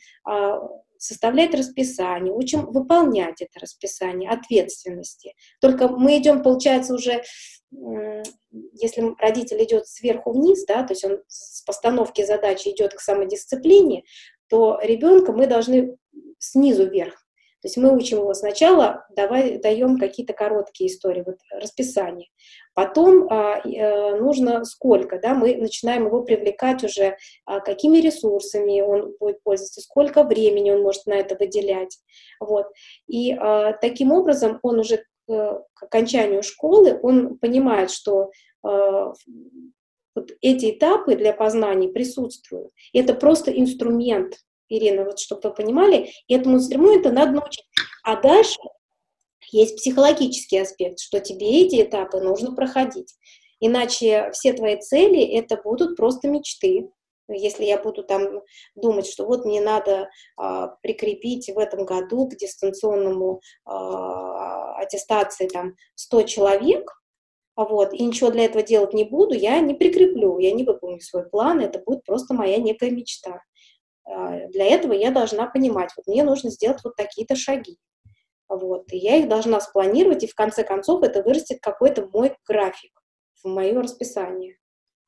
составлять 0.98 1.54
расписание, 1.54 2.32
учим 2.32 2.66
выполнять 2.66 3.40
это 3.40 3.61
расписание, 3.61 4.30
ответственности. 4.30 5.34
Только 5.61 5.88
мы 5.88 6.18
идем, 6.18 6.42
получается, 6.42 6.94
уже, 6.94 7.22
если 7.70 9.14
родитель 9.18 9.62
идет 9.62 9.87
сверху 9.87 10.32
вниз, 10.32 10.64
да, 10.66 10.82
то 10.82 10.92
есть 10.92 11.04
он 11.04 11.22
с 11.28 11.62
постановки 11.62 12.24
задачи 12.24 12.68
идет 12.68 12.94
к 12.94 13.00
самодисциплине, 13.00 14.04
то 14.48 14.78
ребенка 14.82 15.32
мы 15.32 15.46
должны 15.46 15.96
снизу 16.38 16.88
вверх 16.88 17.27
то 17.60 17.66
есть 17.66 17.76
мы 17.76 17.96
учим 17.96 18.18
его 18.18 18.34
сначала, 18.34 19.06
давай, 19.16 19.58
даем 19.58 19.98
какие-то 19.98 20.32
короткие 20.32 20.88
истории, 20.88 21.24
вот 21.26 21.38
расписание. 21.50 22.28
Потом 22.72 23.26
а, 23.30 23.60
э, 23.64 24.16
нужно 24.20 24.64
сколько, 24.64 25.18
да, 25.18 25.34
мы 25.34 25.56
начинаем 25.56 26.06
его 26.06 26.22
привлекать 26.22 26.84
уже, 26.84 27.16
а, 27.44 27.58
какими 27.58 27.98
ресурсами 27.98 28.80
он 28.80 29.16
будет 29.18 29.42
пользоваться, 29.42 29.80
сколько 29.80 30.22
времени 30.22 30.70
он 30.70 30.82
может 30.82 31.06
на 31.06 31.14
это 31.14 31.34
выделять. 31.34 31.98
Вот. 32.38 32.66
И 33.08 33.32
а, 33.32 33.72
таким 33.72 34.12
образом 34.12 34.60
он 34.62 34.78
уже 34.78 34.98
к, 35.26 35.64
к 35.74 35.82
окончанию 35.82 36.44
школы, 36.44 37.00
он 37.02 37.38
понимает, 37.38 37.90
что 37.90 38.30
а, 38.62 39.12
вот 40.14 40.32
эти 40.40 40.70
этапы 40.70 41.16
для 41.16 41.32
познания 41.32 41.88
присутствуют. 41.88 42.70
Это 42.92 43.14
просто 43.14 43.50
инструмент, 43.50 44.36
Ирина, 44.68 45.04
вот 45.04 45.18
чтобы 45.18 45.48
вы 45.48 45.54
понимали, 45.54 46.11
этому 46.28 46.57
инструменту 46.57 47.11
надо 47.12 47.33
научить. 47.33 47.64
А 48.04 48.16
дальше 48.16 48.59
есть 49.50 49.76
психологический 49.76 50.59
аспект, 50.59 51.00
что 51.00 51.20
тебе 51.20 51.62
эти 51.62 51.83
этапы 51.83 52.20
нужно 52.20 52.54
проходить. 52.54 53.14
Иначе 53.61 54.31
все 54.33 54.52
твои 54.52 54.76
цели 54.76 55.22
это 55.22 55.57
будут 55.57 55.96
просто 55.96 56.28
мечты. 56.28 56.88
Если 57.31 57.64
я 57.64 57.76
буду 57.76 58.04
там 58.04 58.42
думать, 58.74 59.07
что 59.07 59.26
вот 59.26 59.44
мне 59.44 59.61
надо 59.61 60.09
а, 60.37 60.68
прикрепить 60.83 61.50
в 61.50 61.59
этом 61.59 61.85
году 61.85 62.26
к 62.26 62.37
дистанционному 62.37 63.40
а, 63.66 64.74
аттестации 64.78 65.46
там 65.48 65.74
100 65.94 66.22
человек, 66.22 66.90
вот, 67.54 67.92
и 67.92 68.02
ничего 68.02 68.31
для 68.31 68.44
этого 68.44 68.62
делать 68.62 68.94
не 68.94 69.04
буду, 69.04 69.35
я 69.35 69.61
не 69.61 69.74
прикреплю, 69.74 70.38
я 70.38 70.52
не 70.52 70.64
выполню 70.64 71.00
свой 71.00 71.28
план, 71.28 71.61
это 71.61 71.81
будет 71.81 72.04
просто 72.04 72.33
моя 72.33 72.57
некая 72.59 72.90
мечта. 72.90 73.42
А, 74.08 74.48
для 74.48 74.66
этого 74.66 74.92
я 74.92 75.10
должна 75.10 75.46
понимать, 75.46 75.90
вот 75.96 76.06
мне 76.06 76.24
нужно 76.24 76.50
сделать 76.50 76.80
вот 76.84 76.96
такие-то 76.96 77.36
шаги. 77.36 77.78
Вот, 78.48 78.92
и 78.92 78.96
я 78.96 79.16
их 79.16 79.28
должна 79.28 79.60
спланировать, 79.60 80.24
и 80.24 80.28
в 80.28 80.34
конце 80.34 80.64
концов 80.64 81.02
это 81.02 81.22
вырастет 81.22 81.58
какой-то 81.60 82.08
мой 82.12 82.34
график 82.46 82.92
в 83.42 83.48
мое 83.48 83.80
расписание. 83.80 84.56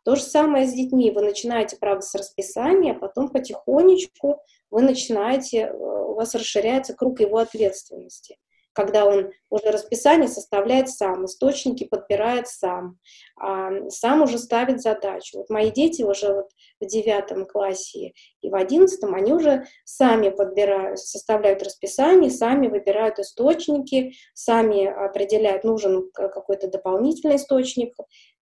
То 0.05 0.17
же 0.17 0.23
самое 0.23 0.67
с 0.67 0.73
детьми. 0.73 1.11
Вы 1.11 1.23
начинаете, 1.23 1.77
правда, 1.79 2.03
с 2.03 2.15
расписания, 2.15 2.95
а 2.95 2.99
потом 2.99 3.29
потихонечку 3.29 4.43
вы 4.71 4.83
начинаете, 4.83 5.59
э, 5.59 5.73
у 5.73 6.15
вас 6.15 6.35
расширяется 6.35 6.95
круг 6.95 7.21
его 7.21 7.39
ответственности 7.39 8.37
когда 8.73 9.05
он 9.05 9.31
уже 9.49 9.71
расписание 9.71 10.29
составляет 10.29 10.89
сам, 10.89 11.25
источники 11.25 11.85
подбирает 11.85 12.47
сам, 12.49 12.99
а, 13.39 13.89
сам 13.91 14.23
уже 14.23 14.39
ставит 14.39 14.81
задачу. 14.81 15.39
Вот 15.39 15.51
мои 15.51 15.71
дети 15.71 16.03
уже 16.03 16.33
вот 16.33 16.51
в 16.81 16.87
девятом 16.87 17.47
классе 17.47 18.13
и 18.41 18.49
в 18.49 18.55
одиннадцатом, 18.55 19.15
они 19.15 19.33
уже 19.33 19.67
сами 19.85 20.31
подбирают, 20.31 20.99
составляют 20.99 21.63
расписание, 21.63 22.31
сами 22.31 22.69
выбирают 22.69 23.19
источники, 23.19 24.13
сами 24.35 24.87
определяют, 24.87 25.65
нужен 25.65 26.11
какой-то 26.13 26.69
дополнительный 26.69 27.37
источник 27.37 27.95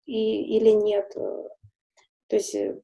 и, 0.06 0.56
или 0.56 0.70
нет. 0.70 1.12
То 2.28 2.36
есть 2.36 2.54
э, 2.54 2.80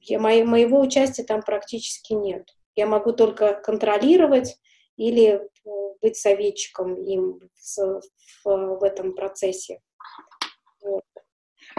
я, 0.00 0.18
моего 0.20 0.80
участия 0.80 1.24
там 1.24 1.42
практически 1.42 2.12
нет. 2.12 2.46
Я 2.74 2.86
могу 2.86 3.12
только 3.12 3.54
контролировать, 3.54 4.56
или 4.96 5.34
э, 5.34 5.40
быть 6.00 6.16
советчиком 6.16 7.02
им 7.04 7.40
в, 7.40 8.00
в, 8.44 8.78
в 8.78 8.82
этом 8.82 9.14
процессе. 9.14 9.80
Вот. 10.82 11.04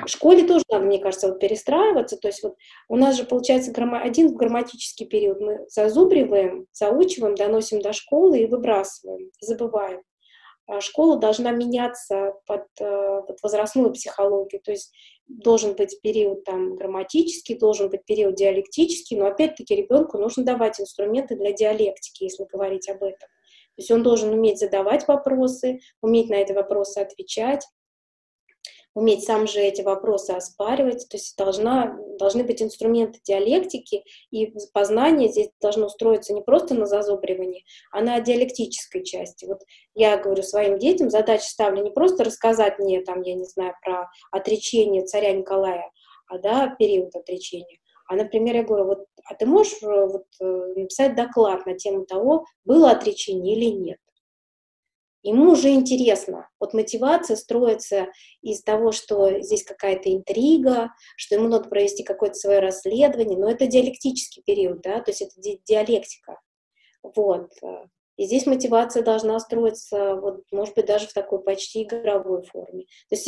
В 0.05 0.07
школе 0.07 0.47
тоже 0.47 0.63
надо, 0.69 0.85
мне 0.85 0.99
кажется, 0.99 1.27
вот 1.27 1.39
перестраиваться. 1.39 2.17
То 2.17 2.27
есть 2.27 2.43
вот 2.43 2.55
у 2.89 2.95
нас 2.95 3.15
же 3.15 3.25
получается 3.25 3.71
грамма... 3.71 4.01
один 4.01 4.33
грамматический 4.35 5.05
период. 5.05 5.39
Мы 5.39 5.65
зазубриваем, 5.67 6.67
заучиваем, 6.71 7.35
доносим 7.35 7.81
до 7.81 7.93
школы 7.93 8.39
и 8.39 8.47
выбрасываем, 8.47 9.29
забываем. 9.39 10.01
А 10.65 10.79
школа 10.79 11.17
должна 11.17 11.51
меняться 11.51 12.33
под, 12.45 12.65
э, 12.79 13.21
под 13.27 13.37
возрастную 13.43 13.91
психологию. 13.91 14.61
То 14.61 14.71
есть 14.71 14.93
должен 15.27 15.75
быть 15.75 15.99
период 16.01 16.43
там 16.43 16.75
грамматический, 16.75 17.57
должен 17.57 17.89
быть 17.89 18.05
период 18.05 18.35
диалектический, 18.35 19.17
но 19.17 19.27
опять-таки 19.27 19.75
ребенку 19.75 20.17
нужно 20.17 20.43
давать 20.43 20.79
инструменты 20.79 21.35
для 21.35 21.53
диалектики, 21.53 22.23
если 22.23 22.45
говорить 22.45 22.89
об 22.89 23.03
этом. 23.03 23.29
То 23.75 23.79
есть 23.79 23.91
он 23.91 24.03
должен 24.03 24.33
уметь 24.33 24.59
задавать 24.59 25.07
вопросы, 25.07 25.79
уметь 26.01 26.29
на 26.29 26.35
эти 26.35 26.51
вопросы 26.51 26.99
отвечать, 26.99 27.65
уметь 28.93 29.23
сам 29.23 29.47
же 29.47 29.59
эти 29.59 29.81
вопросы 29.81 30.31
оспаривать, 30.31 31.07
то 31.09 31.17
есть 31.17 31.37
должна, 31.37 31.97
должны 32.19 32.43
быть 32.43 32.61
инструменты 32.61 33.19
диалектики, 33.23 34.03
и 34.31 34.53
познание 34.73 35.29
здесь 35.29 35.49
должно 35.61 35.87
устроиться 35.87 36.33
не 36.33 36.41
просто 36.41 36.73
на 36.75 36.85
зазубривании, 36.85 37.65
а 37.91 38.01
на 38.01 38.19
диалектической 38.19 39.03
части. 39.03 39.45
Вот 39.45 39.59
я 39.95 40.17
говорю 40.17 40.43
своим 40.43 40.77
детям, 40.77 41.09
задачу 41.09 41.45
ставлю 41.45 41.83
не 41.83 41.91
просто 41.91 42.23
рассказать 42.23 42.79
мне, 42.79 43.01
там, 43.01 43.21
я 43.21 43.35
не 43.35 43.45
знаю, 43.45 43.73
про 43.83 44.09
отречение 44.31 45.05
царя 45.05 45.33
Николая, 45.33 45.91
а, 46.27 46.37
да, 46.37 46.75
период 46.77 47.15
отречения, 47.15 47.79
а, 48.07 48.15
например, 48.15 48.55
я 48.55 48.63
говорю, 48.63 48.85
вот, 48.85 49.05
а 49.25 49.35
ты 49.35 49.45
можешь 49.45 49.81
э, 49.81 49.87
вот, 49.87 50.25
э, 50.41 50.45
написать 50.75 51.15
доклад 51.15 51.65
на 51.65 51.75
тему 51.75 52.05
того, 52.05 52.45
было 52.65 52.91
отречение 52.91 53.55
или 53.55 53.65
нет? 53.65 53.97
Ему 55.23 55.51
уже 55.51 55.69
интересно. 55.69 56.49
Вот 56.59 56.73
мотивация 56.73 57.37
строится 57.37 58.07
из 58.41 58.61
того, 58.61 58.91
что 58.91 59.39
здесь 59.41 59.63
какая-то 59.63 60.13
интрига, 60.13 60.91
что 61.15 61.35
ему 61.35 61.47
надо 61.47 61.69
провести 61.69 62.03
какое-то 62.03 62.35
свое 62.35 62.59
расследование, 62.59 63.39
но 63.39 63.49
это 63.49 63.65
диалектический 63.65 64.43
период, 64.45 64.81
да, 64.81 64.99
то 64.99 65.11
есть 65.11 65.21
это 65.21 65.31
ди- 65.37 65.61
диалектика. 65.65 66.39
Вот. 67.01 67.51
И 68.17 68.25
здесь 68.25 68.45
мотивация 68.45 69.01
должна 69.01 69.39
строиться, 69.39 70.15
вот, 70.15 70.43
может 70.51 70.75
быть, 70.75 70.85
даже 70.85 71.07
в 71.07 71.13
такой 71.13 71.41
почти 71.41 71.83
игровой 71.83 72.43
форме. 72.43 72.83
То 73.09 73.15
есть 73.15 73.27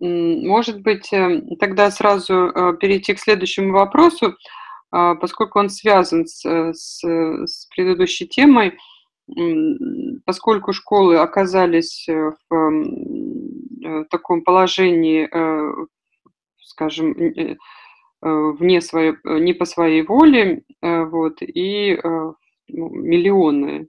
Может 0.00 0.82
быть, 0.82 1.12
эм, 1.12 1.56
тогда 1.56 1.90
сразу 1.90 2.34
э, 2.34 2.76
перейти 2.78 3.14
к 3.14 3.18
следующему 3.18 3.72
вопросу, 3.72 4.36
а, 4.90 5.14
поскольку 5.14 5.58
он 5.58 5.70
связан 5.70 6.26
с, 6.26 6.44
э, 6.44 6.72
с, 6.74 7.02
с 7.02 7.66
предыдущей 7.74 8.26
темой, 8.26 8.76
поскольку 10.24 10.72
школы 10.72 11.18
оказались 11.18 12.08
э, 12.08 12.30
в 12.48 14.04
таком 14.08 14.42
положении, 14.42 15.28
скажем, 16.60 17.12
вне 18.22 18.80
своей, 18.80 19.14
не 19.24 19.52
по 19.52 19.64
своей 19.64 20.02
воле, 20.02 20.62
вот, 20.80 21.42
и 21.42 22.00
ну, 22.04 22.88
миллионы 22.90 23.88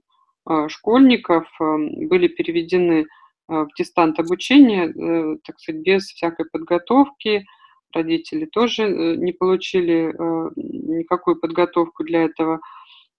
школьников 0.68 1.46
были 1.60 2.26
переведены 2.26 3.02
Э, 3.02 3.04
в 3.48 3.68
дистант 3.76 4.18
обучение, 4.20 4.88
э, 4.88 5.38
так 5.44 5.58
сказать, 5.58 5.82
без 5.82 6.04
всякой 6.04 6.46
подготовки. 6.46 7.46
Родители 7.92 8.44
тоже 8.44 8.82
э, 8.84 9.16
не 9.16 9.32
получили 9.32 10.14
никакую 10.56 11.40
подготовку 11.40 12.04
для 12.04 12.24
этого. 12.24 12.60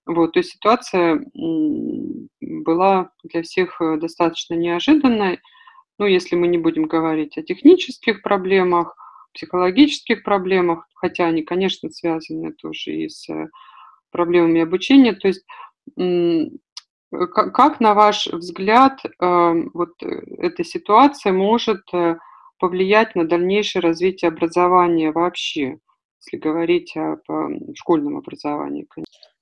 Вот, 0.06 0.34
то 0.34 0.40
есть 0.40 0.52
ситуация 0.54 1.24
была 2.42 3.12
для 3.24 3.42
всех 3.44 3.80
достаточно 4.00 4.56
неожиданной. 4.56 5.40
Ну, 6.00 6.06
если 6.06 6.36
мы 6.36 6.48
не 6.48 6.58
будем 6.58 6.86
говорить 6.86 7.38
о 7.38 7.44
технических 7.44 8.22
проблемах, 8.22 8.96
психологических 9.34 10.24
проблемах, 10.24 10.88
хотя 10.96 11.28
они, 11.28 11.44
конечно, 11.44 11.90
связаны 11.90 12.54
тоже 12.54 12.92
и 12.92 13.10
с 13.10 13.28
проблемами 14.12 14.62
обучения. 14.62 15.14
То 15.14 15.28
есть 15.28 15.46
Э, 17.12 17.26
как, 17.28 17.80
на 17.80 17.94
ваш 17.94 18.28
взгляд, 18.28 19.00
эм, 19.20 19.72
вот 19.74 20.02
э, 20.04 20.08
эта 20.38 20.64
ситуация 20.64 21.34
может 21.34 21.82
э, 21.94 22.18
повлиять 22.60 23.16
на 23.16 23.28
дальнейшее 23.28 23.82
развитие 23.82 24.30
образования 24.30 25.12
вообще, 25.12 25.80
если 26.22 26.38
говорить 26.38 26.96
об 26.96 27.22
эм, 27.30 27.74
школьном 27.76 28.18
образовании? 28.18 28.88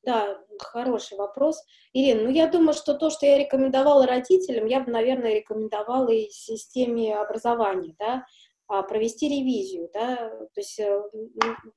Да, 0.03 0.37
хороший 0.59 1.17
вопрос. 1.17 1.61
Ирина, 1.91 2.23
ну 2.23 2.29
я 2.29 2.47
думаю, 2.47 2.73
что 2.73 2.93
то, 2.93 3.09
что 3.09 3.25
я 3.25 3.37
рекомендовала 3.37 4.07
родителям, 4.07 4.65
я 4.65 4.79
бы, 4.79 4.91
наверное, 4.91 5.35
рекомендовала 5.35 6.09
и 6.09 6.29
системе 6.29 7.17
образования, 7.17 7.93
да, 7.99 8.25
а, 8.69 8.83
провести 8.83 9.27
ревизию, 9.27 9.89
да, 9.93 10.15
то 10.15 10.61
есть 10.61 10.79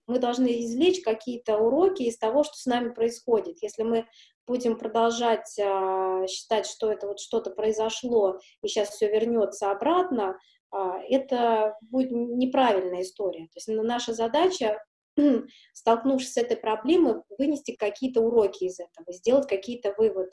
мы 0.06 0.18
должны 0.18 0.46
извлечь 0.64 1.02
какие-то 1.02 1.58
уроки 1.58 2.02
из 2.02 2.18
того, 2.18 2.44
что 2.44 2.54
с 2.54 2.66
нами 2.66 2.90
происходит. 2.90 3.62
Если 3.62 3.82
мы 3.82 4.06
будем 4.50 4.76
продолжать 4.76 5.56
а, 5.60 6.26
считать, 6.26 6.66
что 6.66 6.90
это 6.90 7.06
вот 7.06 7.20
что-то 7.20 7.50
произошло, 7.50 8.40
и 8.62 8.66
сейчас 8.66 8.88
все 8.88 9.08
вернется 9.08 9.70
обратно, 9.70 10.40
а, 10.72 10.98
это 11.08 11.76
будет 11.80 12.10
неправильная 12.10 13.02
история. 13.02 13.44
То 13.44 13.52
есть 13.54 13.68
наша 13.68 14.12
задача, 14.12 14.82
столкнувшись 15.72 16.32
с 16.32 16.36
этой 16.36 16.56
проблемой, 16.56 17.22
вынести 17.38 17.76
какие-то 17.76 18.22
уроки 18.22 18.64
из 18.64 18.80
этого, 18.80 19.12
сделать 19.12 19.46
какие-то 19.46 19.94
выводы. 19.96 20.32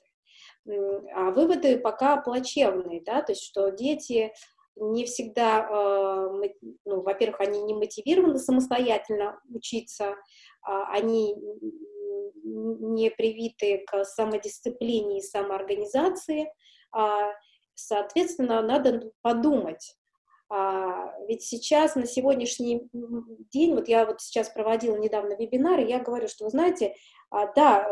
А 1.14 1.30
выводы 1.30 1.78
пока 1.78 2.18
плачевные, 2.18 3.04
да, 3.06 3.22
то 3.22 3.34
есть 3.34 3.44
что 3.44 3.70
дети 3.70 4.34
не 4.76 5.06
всегда, 5.06 5.68
э, 5.70 6.50
ну, 6.86 7.02
во-первых, 7.02 7.40
они 7.40 7.62
не 7.62 7.74
мотивированы 7.74 8.40
самостоятельно 8.40 9.40
учиться, 9.50 10.16
а 10.64 10.92
они 10.92 11.36
не 12.48 13.10
привиты 13.10 13.84
к 13.86 14.04
самодисциплине 14.06 15.20
и 15.20 15.22
самоорганизации, 15.22 16.52
а, 16.92 17.32
соответственно, 17.76 18.62
надо 18.62 19.12
подумать. 19.22 19.96
А, 20.50 21.14
ведь 21.28 21.44
сейчас, 21.44 21.96
на 21.96 22.06
сегодняшний 22.06 22.88
день, 23.52 23.76
вот 23.76 23.88
я 23.88 24.06
вот 24.06 24.22
сейчас 24.22 24.50
проводила 24.50 24.96
недавно 24.96 25.36
вебинар, 25.36 25.82
и 25.82 25.90
я 25.90 26.00
говорю, 26.00 26.28
что, 26.28 26.46
вы 26.46 26.52
знаете, 26.52 26.96
а, 27.30 27.52
да, 27.54 27.88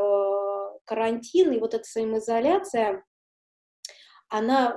карантин 0.86 1.52
и 1.52 1.60
вот 1.60 1.74
эта 1.74 1.84
самоизоляция, 1.84 3.04
она 4.30 4.72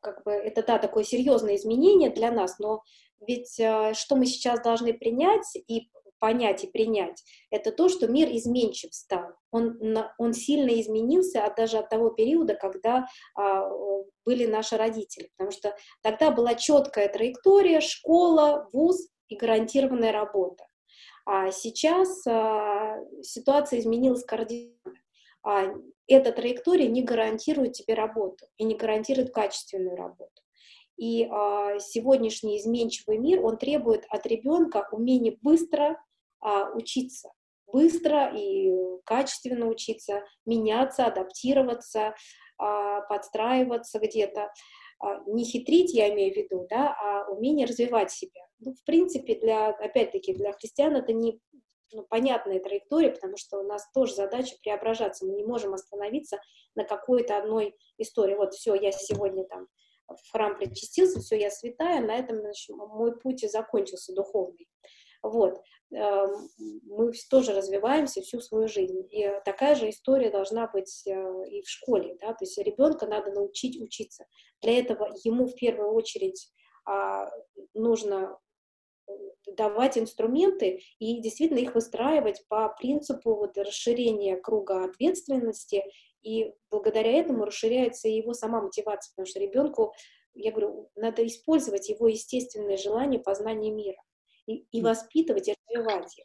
как 0.00 0.22
бы, 0.24 0.32
это, 0.32 0.62
да, 0.62 0.78
такое 0.78 1.04
серьезное 1.04 1.56
изменение 1.56 2.10
для 2.10 2.30
нас, 2.30 2.58
но 2.58 2.82
ведь 3.20 3.54
что 3.54 4.16
мы 4.16 4.26
сейчас 4.26 4.60
должны 4.60 4.92
принять 4.92 5.46
и 5.54 5.88
понять 6.22 6.62
и 6.62 6.68
принять, 6.68 7.20
это 7.50 7.72
то, 7.72 7.88
что 7.88 8.06
мир 8.06 8.28
изменчив 8.30 8.94
стал. 8.94 9.32
Он, 9.50 9.76
он 10.18 10.32
сильно 10.34 10.70
изменился 10.80 11.44
от, 11.44 11.56
даже 11.56 11.78
от 11.78 11.88
того 11.88 12.10
периода, 12.10 12.54
когда 12.54 13.08
а, 13.34 13.68
были 14.24 14.46
наши 14.46 14.76
родители. 14.76 15.30
Потому 15.36 15.50
что 15.50 15.76
тогда 16.00 16.30
была 16.30 16.54
четкая 16.54 17.08
траектория, 17.08 17.80
школа, 17.80 18.68
вуз 18.72 19.08
и 19.26 19.34
гарантированная 19.34 20.12
работа. 20.12 20.64
А 21.26 21.50
сейчас 21.50 22.24
а, 22.24 22.98
ситуация 23.22 23.80
изменилась 23.80 24.24
кардинально. 24.24 24.76
А, 25.42 25.74
эта 26.06 26.30
траектория 26.30 26.86
не 26.86 27.02
гарантирует 27.02 27.72
тебе 27.72 27.94
работу 27.94 28.46
и 28.58 28.64
не 28.64 28.76
гарантирует 28.76 29.34
качественную 29.34 29.96
работу. 29.96 30.30
И 30.96 31.26
а, 31.28 31.80
сегодняшний 31.80 32.58
изменчивый 32.58 33.18
мир, 33.18 33.44
он 33.44 33.58
требует 33.58 34.04
от 34.08 34.24
ребенка 34.24 34.86
умения 34.92 35.36
быстро 35.42 36.00
учиться, 36.74 37.30
быстро 37.72 38.32
и 38.34 38.70
качественно 39.04 39.66
учиться, 39.66 40.22
меняться, 40.44 41.06
адаптироваться, 41.06 42.14
а, 42.58 43.00
подстраиваться 43.02 43.98
где-то. 43.98 44.52
А, 45.00 45.22
не 45.26 45.44
хитрить, 45.44 45.92
я 45.92 46.12
имею 46.12 46.32
в 46.32 46.36
виду, 46.36 46.66
да, 46.70 46.96
а 47.00 47.30
умение 47.30 47.66
развивать 47.66 48.12
себя. 48.12 48.40
Ну, 48.60 48.74
в 48.74 48.84
принципе, 48.84 49.34
для, 49.34 49.68
опять-таки, 49.68 50.34
для 50.34 50.52
христиан 50.52 50.96
это 50.96 51.12
не 51.12 51.40
ну, 51.92 52.04
понятная 52.08 52.60
траектория, 52.60 53.10
потому 53.10 53.36
что 53.36 53.58
у 53.58 53.64
нас 53.64 53.90
тоже 53.92 54.14
задача 54.14 54.56
преображаться. 54.62 55.26
Мы 55.26 55.34
не 55.34 55.44
можем 55.44 55.74
остановиться 55.74 56.38
на 56.74 56.84
какой-то 56.84 57.36
одной 57.36 57.74
истории. 57.98 58.34
Вот 58.34 58.54
все, 58.54 58.74
я 58.74 58.92
сегодня 58.92 59.44
там 59.44 59.66
в 60.08 60.32
храм 60.32 60.56
причастился, 60.56 61.20
все, 61.20 61.36
я 61.36 61.50
святая, 61.50 62.00
на 62.00 62.16
этом 62.16 62.40
значит, 62.40 62.74
мой 62.76 63.18
путь 63.18 63.42
и 63.42 63.48
закончился 63.48 64.14
духовный. 64.14 64.68
Вот. 65.22 65.62
Эм, 65.92 66.48
мы 66.84 67.12
тоже 67.30 67.52
развиваемся 67.52 68.22
всю 68.22 68.40
свою 68.40 68.66
жизнь. 68.66 69.06
И 69.10 69.30
такая 69.44 69.74
же 69.74 69.90
история 69.90 70.30
должна 70.30 70.66
быть 70.66 71.06
э, 71.06 71.10
и 71.48 71.62
в 71.62 71.68
школе. 71.68 72.16
Да? 72.20 72.28
То 72.32 72.44
есть 72.44 72.58
ребенка 72.58 73.06
надо 73.06 73.30
научить 73.30 73.80
учиться. 73.80 74.26
Для 74.62 74.78
этого 74.78 75.14
ему 75.22 75.46
в 75.46 75.54
первую 75.54 75.92
очередь 75.92 76.50
а, 76.84 77.30
нужно 77.74 78.36
э, 79.06 79.12
давать 79.56 79.96
инструменты 79.96 80.80
и 80.98 81.20
действительно 81.20 81.58
их 81.58 81.74
выстраивать 81.74 82.44
по 82.48 82.68
принципу 82.70 83.36
вот 83.36 83.56
расширения 83.56 84.36
круга 84.36 84.84
ответственности, 84.84 85.84
и 86.22 86.52
благодаря 86.70 87.12
этому 87.12 87.44
расширяется 87.44 88.08
его 88.08 88.32
сама 88.32 88.62
мотивация, 88.62 89.12
потому 89.12 89.26
что 89.26 89.40
ребенку, 89.40 89.92
я 90.34 90.52
говорю, 90.52 90.90
надо 90.96 91.26
использовать 91.26 91.88
его 91.88 92.08
естественное 92.08 92.76
желание 92.76 93.20
познания 93.20 93.70
мира 93.70 94.02
и, 94.46 94.66
и 94.72 94.82
воспитывать, 94.82 95.48
и 95.48 95.54
развивать 95.54 96.18
их. 96.18 96.24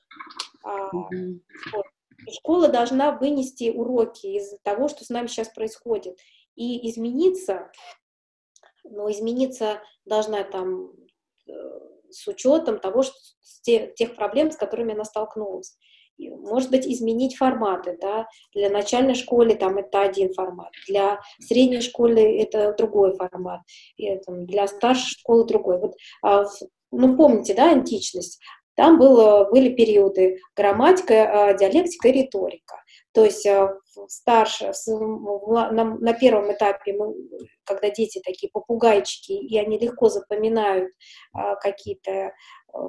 А, 0.63 0.89
вот. 0.91 1.85
Школа 2.31 2.67
должна 2.67 3.11
вынести 3.11 3.69
уроки 3.69 4.25
из 4.25 4.57
того, 4.63 4.87
что 4.87 5.05
с 5.05 5.09
нами 5.09 5.27
сейчас 5.27 5.49
происходит, 5.49 6.17
и 6.55 6.89
измениться, 6.89 7.71
но 8.83 9.09
измениться 9.11 9.81
должна 10.05 10.43
там 10.43 10.91
э, 11.47 11.51
с 12.09 12.27
учетом 12.27 12.79
того, 12.79 13.03
что, 13.03 13.13
тех, 13.61 13.93
тех 13.93 14.15
проблем, 14.15 14.51
с 14.51 14.57
которыми 14.57 14.93
она 14.93 15.03
столкнулась. 15.03 15.77
Может 16.17 16.71
быть, 16.71 16.87
изменить 16.87 17.35
форматы, 17.35 17.95
да, 18.01 18.27
для 18.51 18.71
начальной 18.71 19.13
школы 19.13 19.53
там 19.53 19.77
это 19.77 20.01
один 20.01 20.33
формат, 20.33 20.71
для 20.87 21.19
средней 21.39 21.81
школы 21.81 22.19
это 22.41 22.73
другой 22.75 23.15
формат, 23.15 23.61
и, 23.97 24.17
там, 24.17 24.47
для 24.47 24.67
старшей 24.67 25.11
школы 25.19 25.45
другой. 25.45 25.77
Вот 25.77 25.95
а, 26.23 26.45
ну, 26.91 27.17
помните, 27.17 27.53
да, 27.53 27.71
античность, 27.71 28.39
там 28.77 28.99
было, 28.99 29.49
были 29.49 29.73
периоды 29.73 30.39
грамматика, 30.55 31.49
а, 31.49 31.53
диалектика 31.55 32.09
и 32.09 32.11
риторика. 32.11 32.75
То 33.11 33.25
есть 33.25 33.45
а, 33.47 33.75
старше, 34.07 34.71
на, 34.85 36.13
первом 36.13 36.53
этапе, 36.53 36.93
мы, 36.93 37.15
когда 37.65 37.89
дети 37.89 38.21
такие 38.23 38.51
попугайчики, 38.51 39.31
и 39.31 39.57
они 39.57 39.79
легко 39.79 40.09
запоминают 40.09 40.91
а, 41.33 41.55
какие-то 41.55 42.33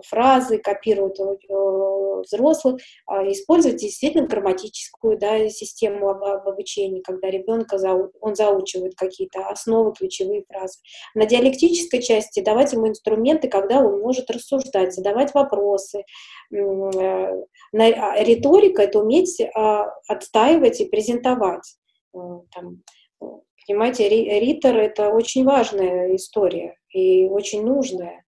фразы, 0.05 0.59
копируют 0.59 1.19
у 1.21 2.23
взрослых, 2.23 2.81
а, 3.07 3.31
использовать 3.31 3.79
действительно 3.79 4.27
грамматическую 4.27 5.19
да, 5.19 5.49
систему 5.49 6.09
об, 6.09 6.23
обучения, 6.25 7.03
когда 7.03 7.31
ребенка 7.31 7.79
зау, 7.79 8.13
он 8.21 8.35
заучивает 8.35 8.95
какие-то 8.97 9.49
основы, 9.49 9.93
ключевые 9.93 10.45
фразы. 10.49 10.79
На 11.15 11.27
диалектической 11.27 12.03
части 12.03 12.41
давать 12.41 12.73
ему 12.73 12.89
инструменты, 12.89 13.49
когда 13.49 13.81
он 13.81 14.01
может 14.01 14.31
рассуждать, 14.31 14.95
задавать 14.95 15.35
вопросы. 15.35 16.05
Э, 16.53 16.57
на, 16.57 17.43
а, 17.73 18.23
риторика— 18.23 18.83
это 18.85 19.01
уметь 19.01 19.41
а, 19.55 19.93
отстаивать 20.07 20.81
и 20.81 20.87
презентовать. 20.87 21.77
Э, 22.15 22.19
там, 22.55 22.83
понимаете, 23.67 24.09
ритор— 24.09 24.77
это 24.79 25.11
очень 25.11 25.45
важная 25.45 26.15
история 26.17 26.77
и 26.91 27.27
очень 27.27 27.65
нужная. 27.65 28.25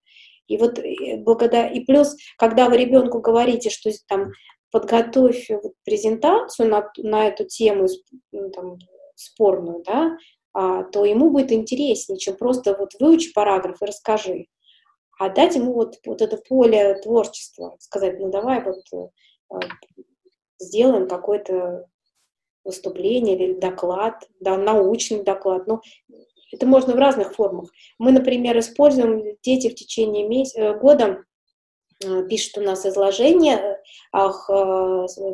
И 0.50 0.56
вот 0.56 0.80
э, 0.80 1.16
благодаря, 1.18 1.68
и 1.68 1.80
плюс, 1.80 2.16
когда 2.36 2.68
вы 2.68 2.76
ребенку 2.76 3.20
говорите, 3.20 3.70
что 3.70 3.88
там 4.08 4.32
подготовь 4.72 5.48
презентацию 5.84 6.68
на, 6.68 6.90
на 6.98 7.28
эту 7.28 7.44
тему 7.44 7.86
ну, 8.32 8.50
там, 8.50 8.78
спорную, 9.14 9.82
да, 9.86 10.16
а, 10.52 10.82
то 10.84 11.04
ему 11.04 11.30
будет 11.30 11.52
интереснее, 11.52 12.18
чем 12.18 12.36
просто 12.36 12.76
вот 12.76 12.94
выучи 12.98 13.32
параграф 13.32 13.80
и 13.80 13.86
расскажи. 13.86 14.46
А 15.20 15.28
дать 15.28 15.54
ему 15.54 15.72
вот, 15.72 15.98
вот 16.04 16.20
это 16.20 16.36
поле 16.36 16.94
творчества, 17.00 17.76
сказать, 17.78 18.18
ну 18.18 18.30
давай 18.30 18.64
вот 18.64 18.82
э, 18.92 19.58
сделаем 20.58 21.06
какое-то 21.06 21.86
выступление 22.64 23.36
или 23.36 23.60
доклад, 23.60 24.28
да, 24.40 24.56
научный 24.56 25.22
доклад. 25.22 25.68
Ну, 25.68 25.80
это 26.52 26.66
можно 26.66 26.94
в 26.94 26.98
разных 26.98 27.34
формах. 27.34 27.70
Мы, 27.98 28.12
например, 28.12 28.58
используем 28.58 29.36
дети 29.42 29.68
в 29.68 29.74
течение 29.74 30.26
месяца, 30.26 30.60
э, 30.60 30.78
года 30.78 31.24
э, 32.04 32.26
пишут 32.28 32.58
у 32.58 32.62
нас 32.62 32.84
изложение, 32.86 33.80
э, 34.12 34.28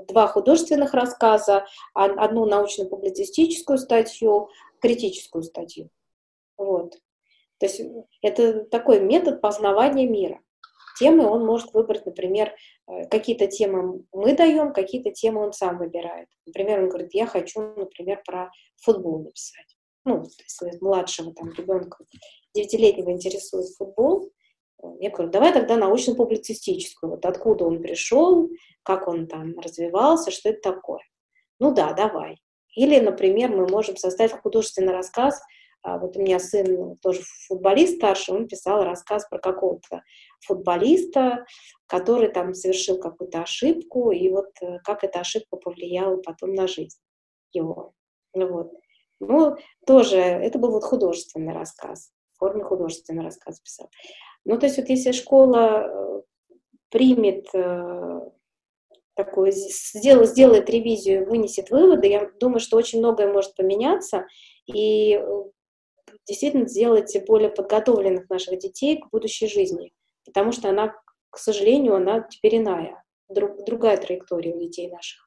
два 0.09 0.27
художественных 0.27 0.95
рассказа, 0.95 1.67
одну 1.95 2.45
научно-публицистическую 2.47 3.79
статью, 3.79 4.51
критическую 4.81 5.43
статью. 5.43 5.91
Вот. 6.59 6.93
То 7.59 7.67
есть 7.67 7.81
это 8.21 8.65
такой 8.65 9.01
метод 9.01 9.41
познавания 9.41 10.07
мира. 10.07 10.41
Темы 10.99 11.27
он 11.27 11.45
может 11.45 11.75
выбрать, 11.75 12.07
например, 12.07 12.55
какие-то 13.11 13.47
темы 13.47 14.03
мы 14.13 14.35
даем, 14.35 14.73
какие-то 14.73 15.11
темы 15.11 15.43
он 15.43 15.53
сам 15.53 15.77
выбирает. 15.79 16.29
Например, 16.47 16.83
он 16.83 16.89
говорит, 16.89 17.13
я 17.13 17.27
хочу, 17.27 17.61
например, 17.61 18.23
про 18.25 18.51
футбол 18.77 19.23
написать 19.23 19.76
ну, 20.07 20.25
если 20.25 20.79
младшего 20.81 21.35
там 21.35 21.53
ребенка, 21.53 22.05
девятилетнего 22.55 23.11
интересует 23.11 23.67
футбол, 23.77 24.31
я 25.01 25.11
говорю, 25.11 25.31
давай 25.31 25.53
тогда 25.53 25.77
научно-публицистическую, 25.77 27.11
вот 27.11 27.27
откуда 27.27 27.65
он 27.65 27.83
пришел, 27.83 28.49
как 28.83 29.09
он 29.09 29.27
там 29.27 29.59
развивался, 29.59 30.31
что 30.31 30.51
это 30.51 30.73
такое. 30.73 31.03
Ну 31.59 31.75
да, 31.75 31.93
давай. 31.93 32.39
Или, 32.75 33.01
например, 33.01 33.51
мы 33.51 33.67
можем 33.67 33.97
составить 33.97 34.33
художественный 34.33 34.93
рассказ, 34.93 35.41
а 35.83 35.99
вот 35.99 36.17
у 36.17 36.21
меня 36.21 36.39
сын 36.39 36.97
тоже 36.99 37.23
футболист 37.49 37.97
старший, 37.97 38.35
он 38.35 38.49
писал 38.49 38.85
рассказ 38.85 39.27
про 39.29 39.39
какого-то 39.39 40.03
футболиста, 40.45 41.47
который 41.87 42.29
там 42.29 42.55
совершил 42.55 42.99
какую-то 42.99 43.43
ошибку, 43.43 44.11
и 44.11 44.29
вот 44.29 44.51
э, 44.61 44.79
как 44.85 45.05
эта 45.05 45.21
ошибка 45.21 45.57
повлияла 45.57 46.17
потом 46.19 46.55
на 46.55 46.67
жизнь 46.67 46.99
его. 47.53 47.93
Вот. 48.35 48.73
Ну, 49.21 49.57
тоже, 49.87 50.17
это 50.19 50.59
был 50.59 50.73
вот 50.73 50.85
художественный 50.85 51.55
рассказ, 51.55 52.11
в 52.35 52.39
форме 52.39 52.65
художественный 52.65 53.25
рассказ 53.25 53.61
писал. 53.61 53.91
Ну, 54.45 54.59
то 54.59 54.67
есть 54.67 54.79
вот 54.79 54.89
если 54.89 55.13
школа 55.13 55.89
э, 55.89 56.23
примет 56.91 57.47
э, 57.55 58.21
такую, 59.15 59.53
сделает, 59.53 60.29
сделает 60.29 60.71
ревизию, 60.71 61.27
вынесет 61.27 61.71
выводы, 61.71 62.09
я 62.09 62.31
думаю, 62.39 62.61
что 62.61 62.77
очень 62.77 62.99
многое 62.99 63.33
может 63.33 63.55
поменяться, 63.57 64.27
и 64.67 65.15
э, 65.15 65.43
действительно 66.27 66.69
сделать 66.69 67.17
более 67.27 67.49
подготовленных 67.49 68.29
наших 68.29 68.59
детей 68.59 69.01
к 69.01 69.11
будущей 69.11 69.49
жизни, 69.49 69.93
потому 70.25 70.53
что 70.53 70.69
она, 70.69 70.95
к 71.31 71.39
сожалению, 71.39 71.95
она 71.95 72.21
теперь 72.21 72.59
иная, 72.59 73.03
друг, 73.29 73.65
другая 73.65 73.97
траектория 73.97 74.55
у 74.55 74.61
детей 74.61 74.91
наших. 74.91 75.26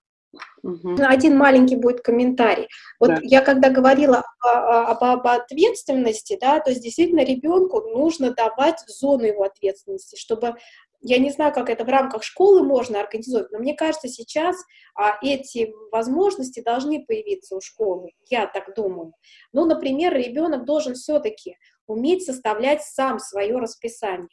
Угу. 0.61 0.97
Один 0.99 1.37
маленький 1.37 1.75
будет 1.75 2.01
комментарий. 2.01 2.67
Вот 2.99 3.09
да. 3.09 3.19
я 3.23 3.41
когда 3.41 3.69
говорила 3.69 4.23
об, 4.41 5.03
об 5.03 5.27
ответственности, 5.27 6.37
да, 6.39 6.59
то 6.59 6.69
есть 6.69 6.83
действительно 6.83 7.23
ребенку 7.23 7.81
нужно 7.81 8.33
давать 8.33 8.79
зону 8.87 9.23
его 9.23 9.43
ответственности, 9.43 10.17
чтобы 10.17 10.55
я 11.01 11.17
не 11.17 11.31
знаю, 11.31 11.53
как 11.53 11.69
это 11.69 11.85
в 11.85 11.89
рамках 11.89 12.23
школы 12.23 12.61
можно 12.63 12.99
организовать, 12.99 13.51
но 13.51 13.59
мне 13.59 13.73
кажется, 13.73 14.09
сейчас 14.09 14.57
а, 14.95 15.17
эти 15.21 15.73
возможности 15.91 16.61
должны 16.61 17.05
появиться 17.05 17.55
у 17.55 17.61
школы, 17.61 18.11
я 18.29 18.47
так 18.47 18.75
думаю. 18.75 19.13
Ну, 19.53 19.65
например, 19.65 20.13
ребенок 20.13 20.65
должен 20.65 20.95
все-таки 20.95 21.57
уметь 21.87 22.25
составлять 22.25 22.83
сам 22.83 23.19
свое 23.19 23.57
расписание. 23.57 24.27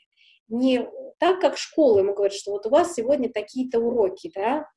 Не 0.49 0.89
так, 1.19 1.41
как 1.41 1.57
школа 1.57 2.01
ему 2.01 2.15
говорит, 2.15 2.37
что 2.37 2.51
вот 2.51 2.67
у 2.67 2.71
вас 2.71 2.95
сегодня 2.95 3.33
такие-то 3.33 3.79
уроки, 3.79 4.31
да, 4.35 4.69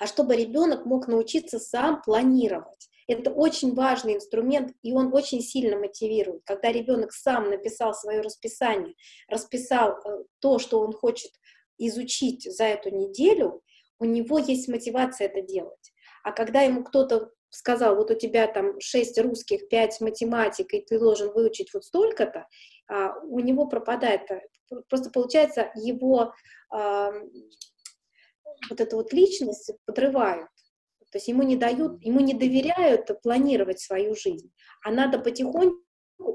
а 0.00 0.06
чтобы 0.06 0.34
ребенок 0.34 0.86
мог 0.86 1.06
научиться 1.08 1.58
сам 1.58 2.00
планировать. 2.00 2.88
Это 3.06 3.30
очень 3.30 3.74
важный 3.74 4.14
инструмент, 4.14 4.72
и 4.82 4.92
он 4.92 5.12
очень 5.12 5.42
сильно 5.42 5.76
мотивирует. 5.76 6.42
Когда 6.44 6.72
ребенок 6.72 7.12
сам 7.12 7.50
написал 7.50 7.92
свое 7.92 8.22
расписание, 8.22 8.94
расписал 9.28 9.98
э, 9.98 10.24
то, 10.40 10.58
что 10.58 10.80
он 10.80 10.92
хочет 10.92 11.30
изучить 11.76 12.44
за 12.44 12.64
эту 12.64 12.90
неделю, 12.90 13.62
у 13.98 14.06
него 14.06 14.38
есть 14.38 14.68
мотивация 14.68 15.26
это 15.26 15.42
делать. 15.42 15.92
А 16.24 16.32
когда 16.32 16.62
ему 16.62 16.82
кто-то 16.82 17.30
сказал, 17.50 17.96
вот 17.96 18.10
у 18.10 18.14
тебя 18.14 18.46
там 18.46 18.80
6 18.80 19.18
русских, 19.18 19.68
5 19.68 20.00
математик, 20.00 20.72
и 20.72 20.80
ты 20.80 20.98
должен 20.98 21.30
выучить 21.32 21.74
вот 21.74 21.84
столько-то, 21.84 22.46
а, 22.88 23.18
у 23.24 23.40
него 23.40 23.66
пропадает, 23.66 24.30
э, 24.30 24.40
просто 24.88 25.10
получается 25.10 25.70
его 25.74 26.32
а, 26.70 27.12
вот 28.68 28.80
эту 28.80 28.96
вот 28.96 29.12
личность 29.12 29.72
подрывают. 29.86 30.48
То 31.10 31.18
есть 31.18 31.28
ему 31.28 31.42
не 31.42 31.56
дают, 31.56 32.02
ему 32.04 32.20
не 32.20 32.34
доверяют 32.34 33.10
планировать 33.22 33.80
свою 33.80 34.14
жизнь, 34.14 34.52
а 34.84 34.92
надо 34.92 35.18
потихоньку 35.18 35.82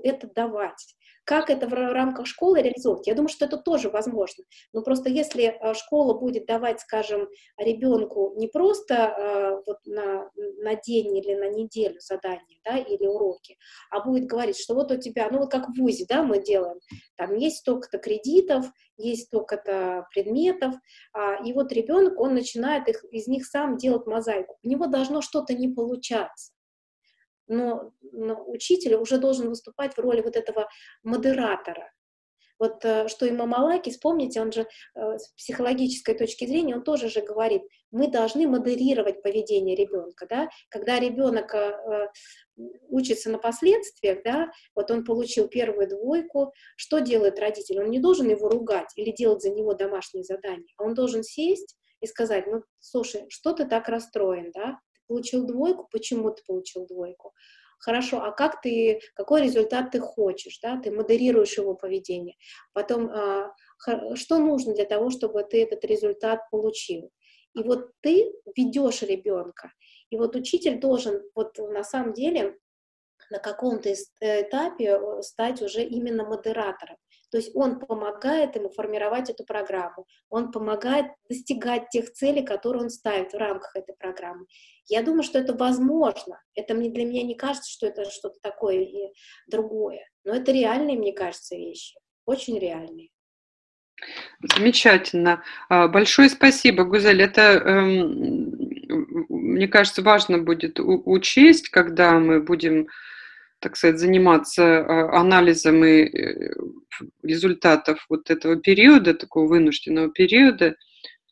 это 0.03 0.27
давать. 0.27 0.95
Как 1.25 1.49
это 1.49 1.67
в 1.67 1.73
рамках 1.73 2.27
школы 2.27 2.61
реализовать? 2.61 3.07
Я 3.07 3.15
думаю, 3.15 3.29
что 3.29 3.45
это 3.45 3.57
тоже 3.57 3.89
возможно. 3.89 4.43
Но 4.73 4.83
просто 4.83 5.09
если 5.09 5.45
э, 5.45 5.73
школа 5.73 6.13
будет 6.13 6.45
давать, 6.45 6.81
скажем, 6.81 7.27
ребенку 7.57 8.33
не 8.37 8.47
просто 8.47 8.93
э, 8.93 9.61
вот 9.65 9.79
на, 9.85 10.29
на 10.35 10.75
день 10.75 11.17
или 11.17 11.33
на 11.33 11.49
неделю 11.49 11.99
задания, 11.99 12.59
да, 12.63 12.77
или 12.77 13.07
уроки, 13.07 13.57
а 13.89 14.01
будет 14.01 14.27
говорить, 14.27 14.57
что 14.57 14.75
вот 14.75 14.91
у 14.91 14.97
тебя, 14.97 15.27
ну 15.31 15.39
вот 15.39 15.51
как 15.51 15.67
в 15.69 15.79
ВУЗе, 15.79 16.05
да, 16.07 16.21
мы 16.21 16.41
делаем, 16.41 16.79
там 17.17 17.35
есть 17.35 17.57
столько-то 17.57 17.97
кредитов, 17.97 18.67
есть 18.97 19.25
столько-то 19.25 20.07
предметов, 20.13 20.75
а, 21.11 21.43
и 21.43 21.53
вот 21.53 21.71
ребенок, 21.71 22.19
он 22.19 22.35
начинает 22.35 22.87
их, 22.87 23.03
из 23.05 23.27
них 23.27 23.45
сам 23.45 23.77
делать 23.77 24.05
мозаику. 24.05 24.57
У 24.63 24.67
него 24.67 24.85
должно 24.87 25.21
что-то 25.21 25.55
не 25.55 25.69
получаться 25.69 26.54
но, 27.47 27.91
но 28.11 28.43
учитель 28.47 28.95
уже 28.95 29.17
должен 29.17 29.49
выступать 29.49 29.95
в 29.95 29.99
роли 29.99 30.21
вот 30.21 30.35
этого 30.35 30.67
модератора. 31.03 31.91
Вот 32.57 32.85
э, 32.85 33.07
что 33.07 33.25
и 33.25 33.31
Мамалаки, 33.31 33.89
вспомните, 33.89 34.41
он 34.41 34.51
же 34.51 34.61
э, 34.61 35.17
с 35.17 35.33
психологической 35.33 36.15
точки 36.15 36.45
зрения, 36.45 36.75
он 36.75 36.83
тоже 36.83 37.09
же 37.09 37.21
говорит, 37.21 37.63
мы 37.91 38.07
должны 38.07 38.47
модерировать 38.47 39.21
поведение 39.21 39.75
ребенка, 39.75 40.25
да, 40.29 40.49
когда 40.69 40.99
ребенок 40.99 41.53
э, 41.53 42.09
учится 42.87 43.29
на 43.29 43.39
последствиях, 43.39 44.23
да, 44.23 44.51
вот 44.73 44.89
он 44.89 45.03
получил 45.03 45.47
первую 45.49 45.89
двойку, 45.89 46.53
что 46.77 46.99
делает 46.99 47.39
родитель? 47.39 47.79
Он 47.81 47.89
не 47.89 47.99
должен 47.99 48.29
его 48.29 48.47
ругать 48.47 48.91
или 48.95 49.11
делать 49.11 49.41
за 49.41 49.49
него 49.49 49.73
домашнее 49.73 50.23
задание, 50.23 50.73
а 50.77 50.85
он 50.85 50.93
должен 50.93 51.23
сесть 51.23 51.77
и 51.99 52.07
сказать, 52.07 52.45
ну, 52.47 52.63
слушай, 52.79 53.25
что 53.29 53.53
ты 53.53 53.65
так 53.65 53.89
расстроен, 53.89 54.51
да, 54.53 54.79
получил 55.07 55.45
двойку, 55.45 55.87
почему 55.91 56.31
ты 56.31 56.43
получил 56.45 56.85
двойку? 56.85 57.33
Хорошо, 57.79 58.23
а 58.23 58.31
как 58.31 58.61
ты, 58.61 59.01
какой 59.13 59.43
результат 59.43 59.91
ты 59.91 59.99
хочешь, 59.99 60.59
да, 60.61 60.79
ты 60.81 60.91
модерируешь 60.91 61.57
его 61.57 61.75
поведение. 61.75 62.35
Потом, 62.73 63.09
а, 63.09 63.53
что 64.15 64.37
нужно 64.37 64.73
для 64.73 64.85
того, 64.85 65.09
чтобы 65.09 65.43
ты 65.43 65.63
этот 65.63 65.83
результат 65.85 66.49
получил. 66.49 67.11
И 67.53 67.63
вот 67.63 67.91
ты 68.01 68.33
ведешь 68.55 69.01
ребенка, 69.01 69.71
и 70.09 70.17
вот 70.17 70.35
учитель 70.35 70.79
должен 70.79 71.21
вот 71.35 71.57
на 71.57 71.83
самом 71.83 72.13
деле 72.13 72.57
на 73.29 73.39
каком-то 73.39 73.93
этапе 74.19 74.97
э, 74.99 75.21
стать 75.21 75.61
уже 75.61 75.83
именно 75.83 76.25
модератором. 76.25 76.97
То 77.35 77.39
есть 77.39 77.51
он 77.53 77.79
помогает 77.79 78.55
ему 78.55 78.69
формировать 78.69 79.29
эту 79.29 79.43
программу, 79.43 80.07
он 80.29 80.53
помогает 80.53 81.07
достигать 81.27 81.89
тех 81.89 82.09
целей, 82.13 82.45
которые 82.45 82.83
он 82.83 82.89
ставит 82.89 83.33
в 83.33 83.37
рамках 83.37 83.75
этой 83.75 83.93
программы. 83.93 84.45
Я 84.87 85.03
думаю, 85.03 85.23
что 85.23 85.39
это 85.39 85.53
возможно. 85.53 86.41
Это 86.53 86.73
мне, 86.73 86.89
для 86.89 87.03
меня 87.03 87.23
не 87.23 87.35
кажется, 87.35 87.69
что 87.69 87.87
это 87.87 88.09
что-то 88.09 88.37
такое 88.41 88.83
и 88.83 89.11
другое. 89.47 90.07
Но 90.23 90.33
это 90.33 90.53
реальные, 90.53 90.97
мне 90.97 91.11
кажется, 91.11 91.57
вещи. 91.57 91.99
Очень 92.25 92.57
реальные. 92.57 93.09
Замечательно. 94.55 95.43
А, 95.67 95.89
большое 95.89 96.29
спасибо, 96.29 96.85
Гузель. 96.85 97.21
Это, 97.21 97.41
эм, 97.41 98.55
мне 99.27 99.67
кажется, 99.67 100.01
важно 100.03 100.37
будет 100.37 100.79
учесть, 100.79 101.67
когда 101.67 102.17
мы 102.17 102.41
будем 102.41 102.87
так 103.65 103.77
сказать, 103.77 103.97
заниматься 103.97 104.63
а, 104.77 105.19
анализом 105.21 105.83
и 105.83 106.03
э, 106.03 106.53
результатов 107.23 108.05
вот 108.09 108.29
этого 108.29 108.57
периода, 108.57 109.15
такого 109.15 109.47
вынужденного 109.47 110.11
периода, 110.11 110.75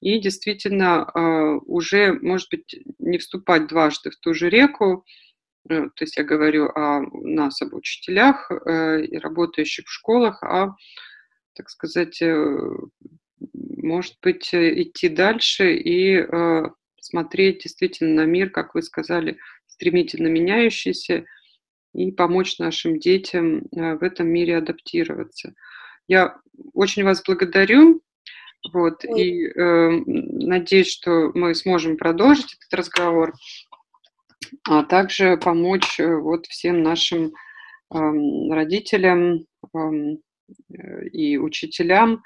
и 0.02 0.18
действительно 0.18 1.04
а, 1.04 1.58
уже, 1.58 2.14
может 2.14 2.50
быть, 2.50 2.76
не 2.98 3.20
вступать 3.20 3.68
дважды 3.68 4.10
в 4.10 4.16
ту 4.16 4.34
же 4.34 4.50
реку, 4.50 5.06
э, 5.70 5.90
то 5.96 6.04
есть 6.04 6.18
я 6.18 6.24
говорю 6.24 6.72
о 6.74 7.02
нас, 7.22 7.62
об 7.62 7.76
учителях 7.76 8.50
э, 8.50 9.20
работающих 9.20 9.86
в 9.86 9.92
школах, 9.92 10.42
а, 10.42 10.70
так 11.56 11.70
сказать, 11.70 12.20
может 13.78 14.16
быть, 14.24 14.50
идти 14.56 15.08
дальше 15.08 15.76
и 15.76 16.26
смотреть 17.00 17.62
действительно 17.62 18.24
на 18.24 18.26
мир, 18.26 18.50
как 18.50 18.74
вы 18.74 18.82
сказали, 18.82 19.38
стремительно 19.68 20.30
меняющийся, 20.30 21.26
и 21.94 22.12
помочь 22.12 22.60
нашим 22.60 23.00
детям 23.00 23.64
э, 23.72 23.96
в 23.96 24.04
этом 24.04 24.28
мире 24.28 24.58
адаптироваться. 24.58 25.54
Я 26.08 26.38
очень 26.74 27.04
вас 27.04 27.24
благодарю. 27.26 28.02
Вот, 28.72 29.04
и 29.04 29.48
э, 29.48 29.90
надеюсь, 30.08 30.88
что 30.90 31.32
мы 31.34 31.54
сможем 31.54 31.98
продолжить 31.98 32.56
этот 32.56 32.74
разговор, 32.74 33.34
а 34.64 34.84
также 34.84 35.38
помочь 35.38 36.00
э, 36.00 36.16
вот 36.16 36.46
всем 36.46 36.82
нашим 36.82 37.34
э, 37.94 37.98
родителям 38.50 39.46
э, 39.74 41.08
и 41.12 41.38
учителям, 41.38 42.24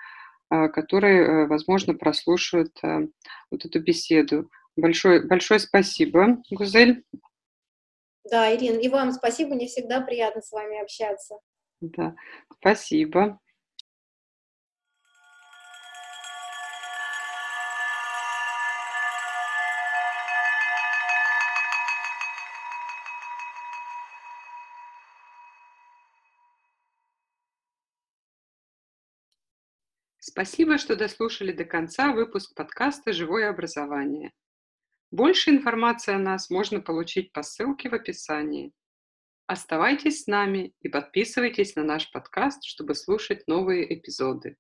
э, 0.51 0.68
которые, 0.70 1.47
возможно, 1.47 1.95
прослушают 1.95 2.78
э, 2.84 3.07
вот 3.49 3.65
эту 3.65 3.80
беседу. 3.80 4.51
Большое, 4.76 5.22
большое 5.22 5.59
спасибо, 5.59 6.38
Гузель. 6.51 7.03
Да, 8.30 8.54
Ирина, 8.54 8.78
и 8.78 8.90
вам 8.90 9.14
спасибо, 9.14 9.56
мне 9.56 9.68
всегда 9.68 10.02
приятно 10.02 10.42
с 10.42 10.52
вами 10.52 10.82
общаться. 10.82 11.40
Да, 11.80 12.16
спасибо. 12.60 13.40
Спасибо, 30.20 30.78
что 30.78 30.96
дослушали 30.96 31.54
до 31.54 31.64
конца 31.64 32.12
выпуск 32.12 32.54
подкаста 32.54 33.14
«Живое 33.14 33.50
образование». 33.50 34.34
Больше 35.18 35.49
информации 35.49 36.13
о 36.13 36.20
нас 36.20 36.51
можно 36.51 36.80
получить 36.80 37.32
по 37.32 37.41
ссылке 37.41 37.89
в 37.89 37.95
описании. 37.95 38.72
Оставайтесь 39.47 40.22
с 40.22 40.28
нами 40.28 40.76
и 40.82 40.89
подписывайтесь 40.89 41.76
на 41.76 41.84
наш 41.84 42.11
подкаст, 42.11 42.63
чтобы 42.63 42.93
слушать 42.93 43.47
новые 43.47 43.91
эпизоды. 43.95 44.57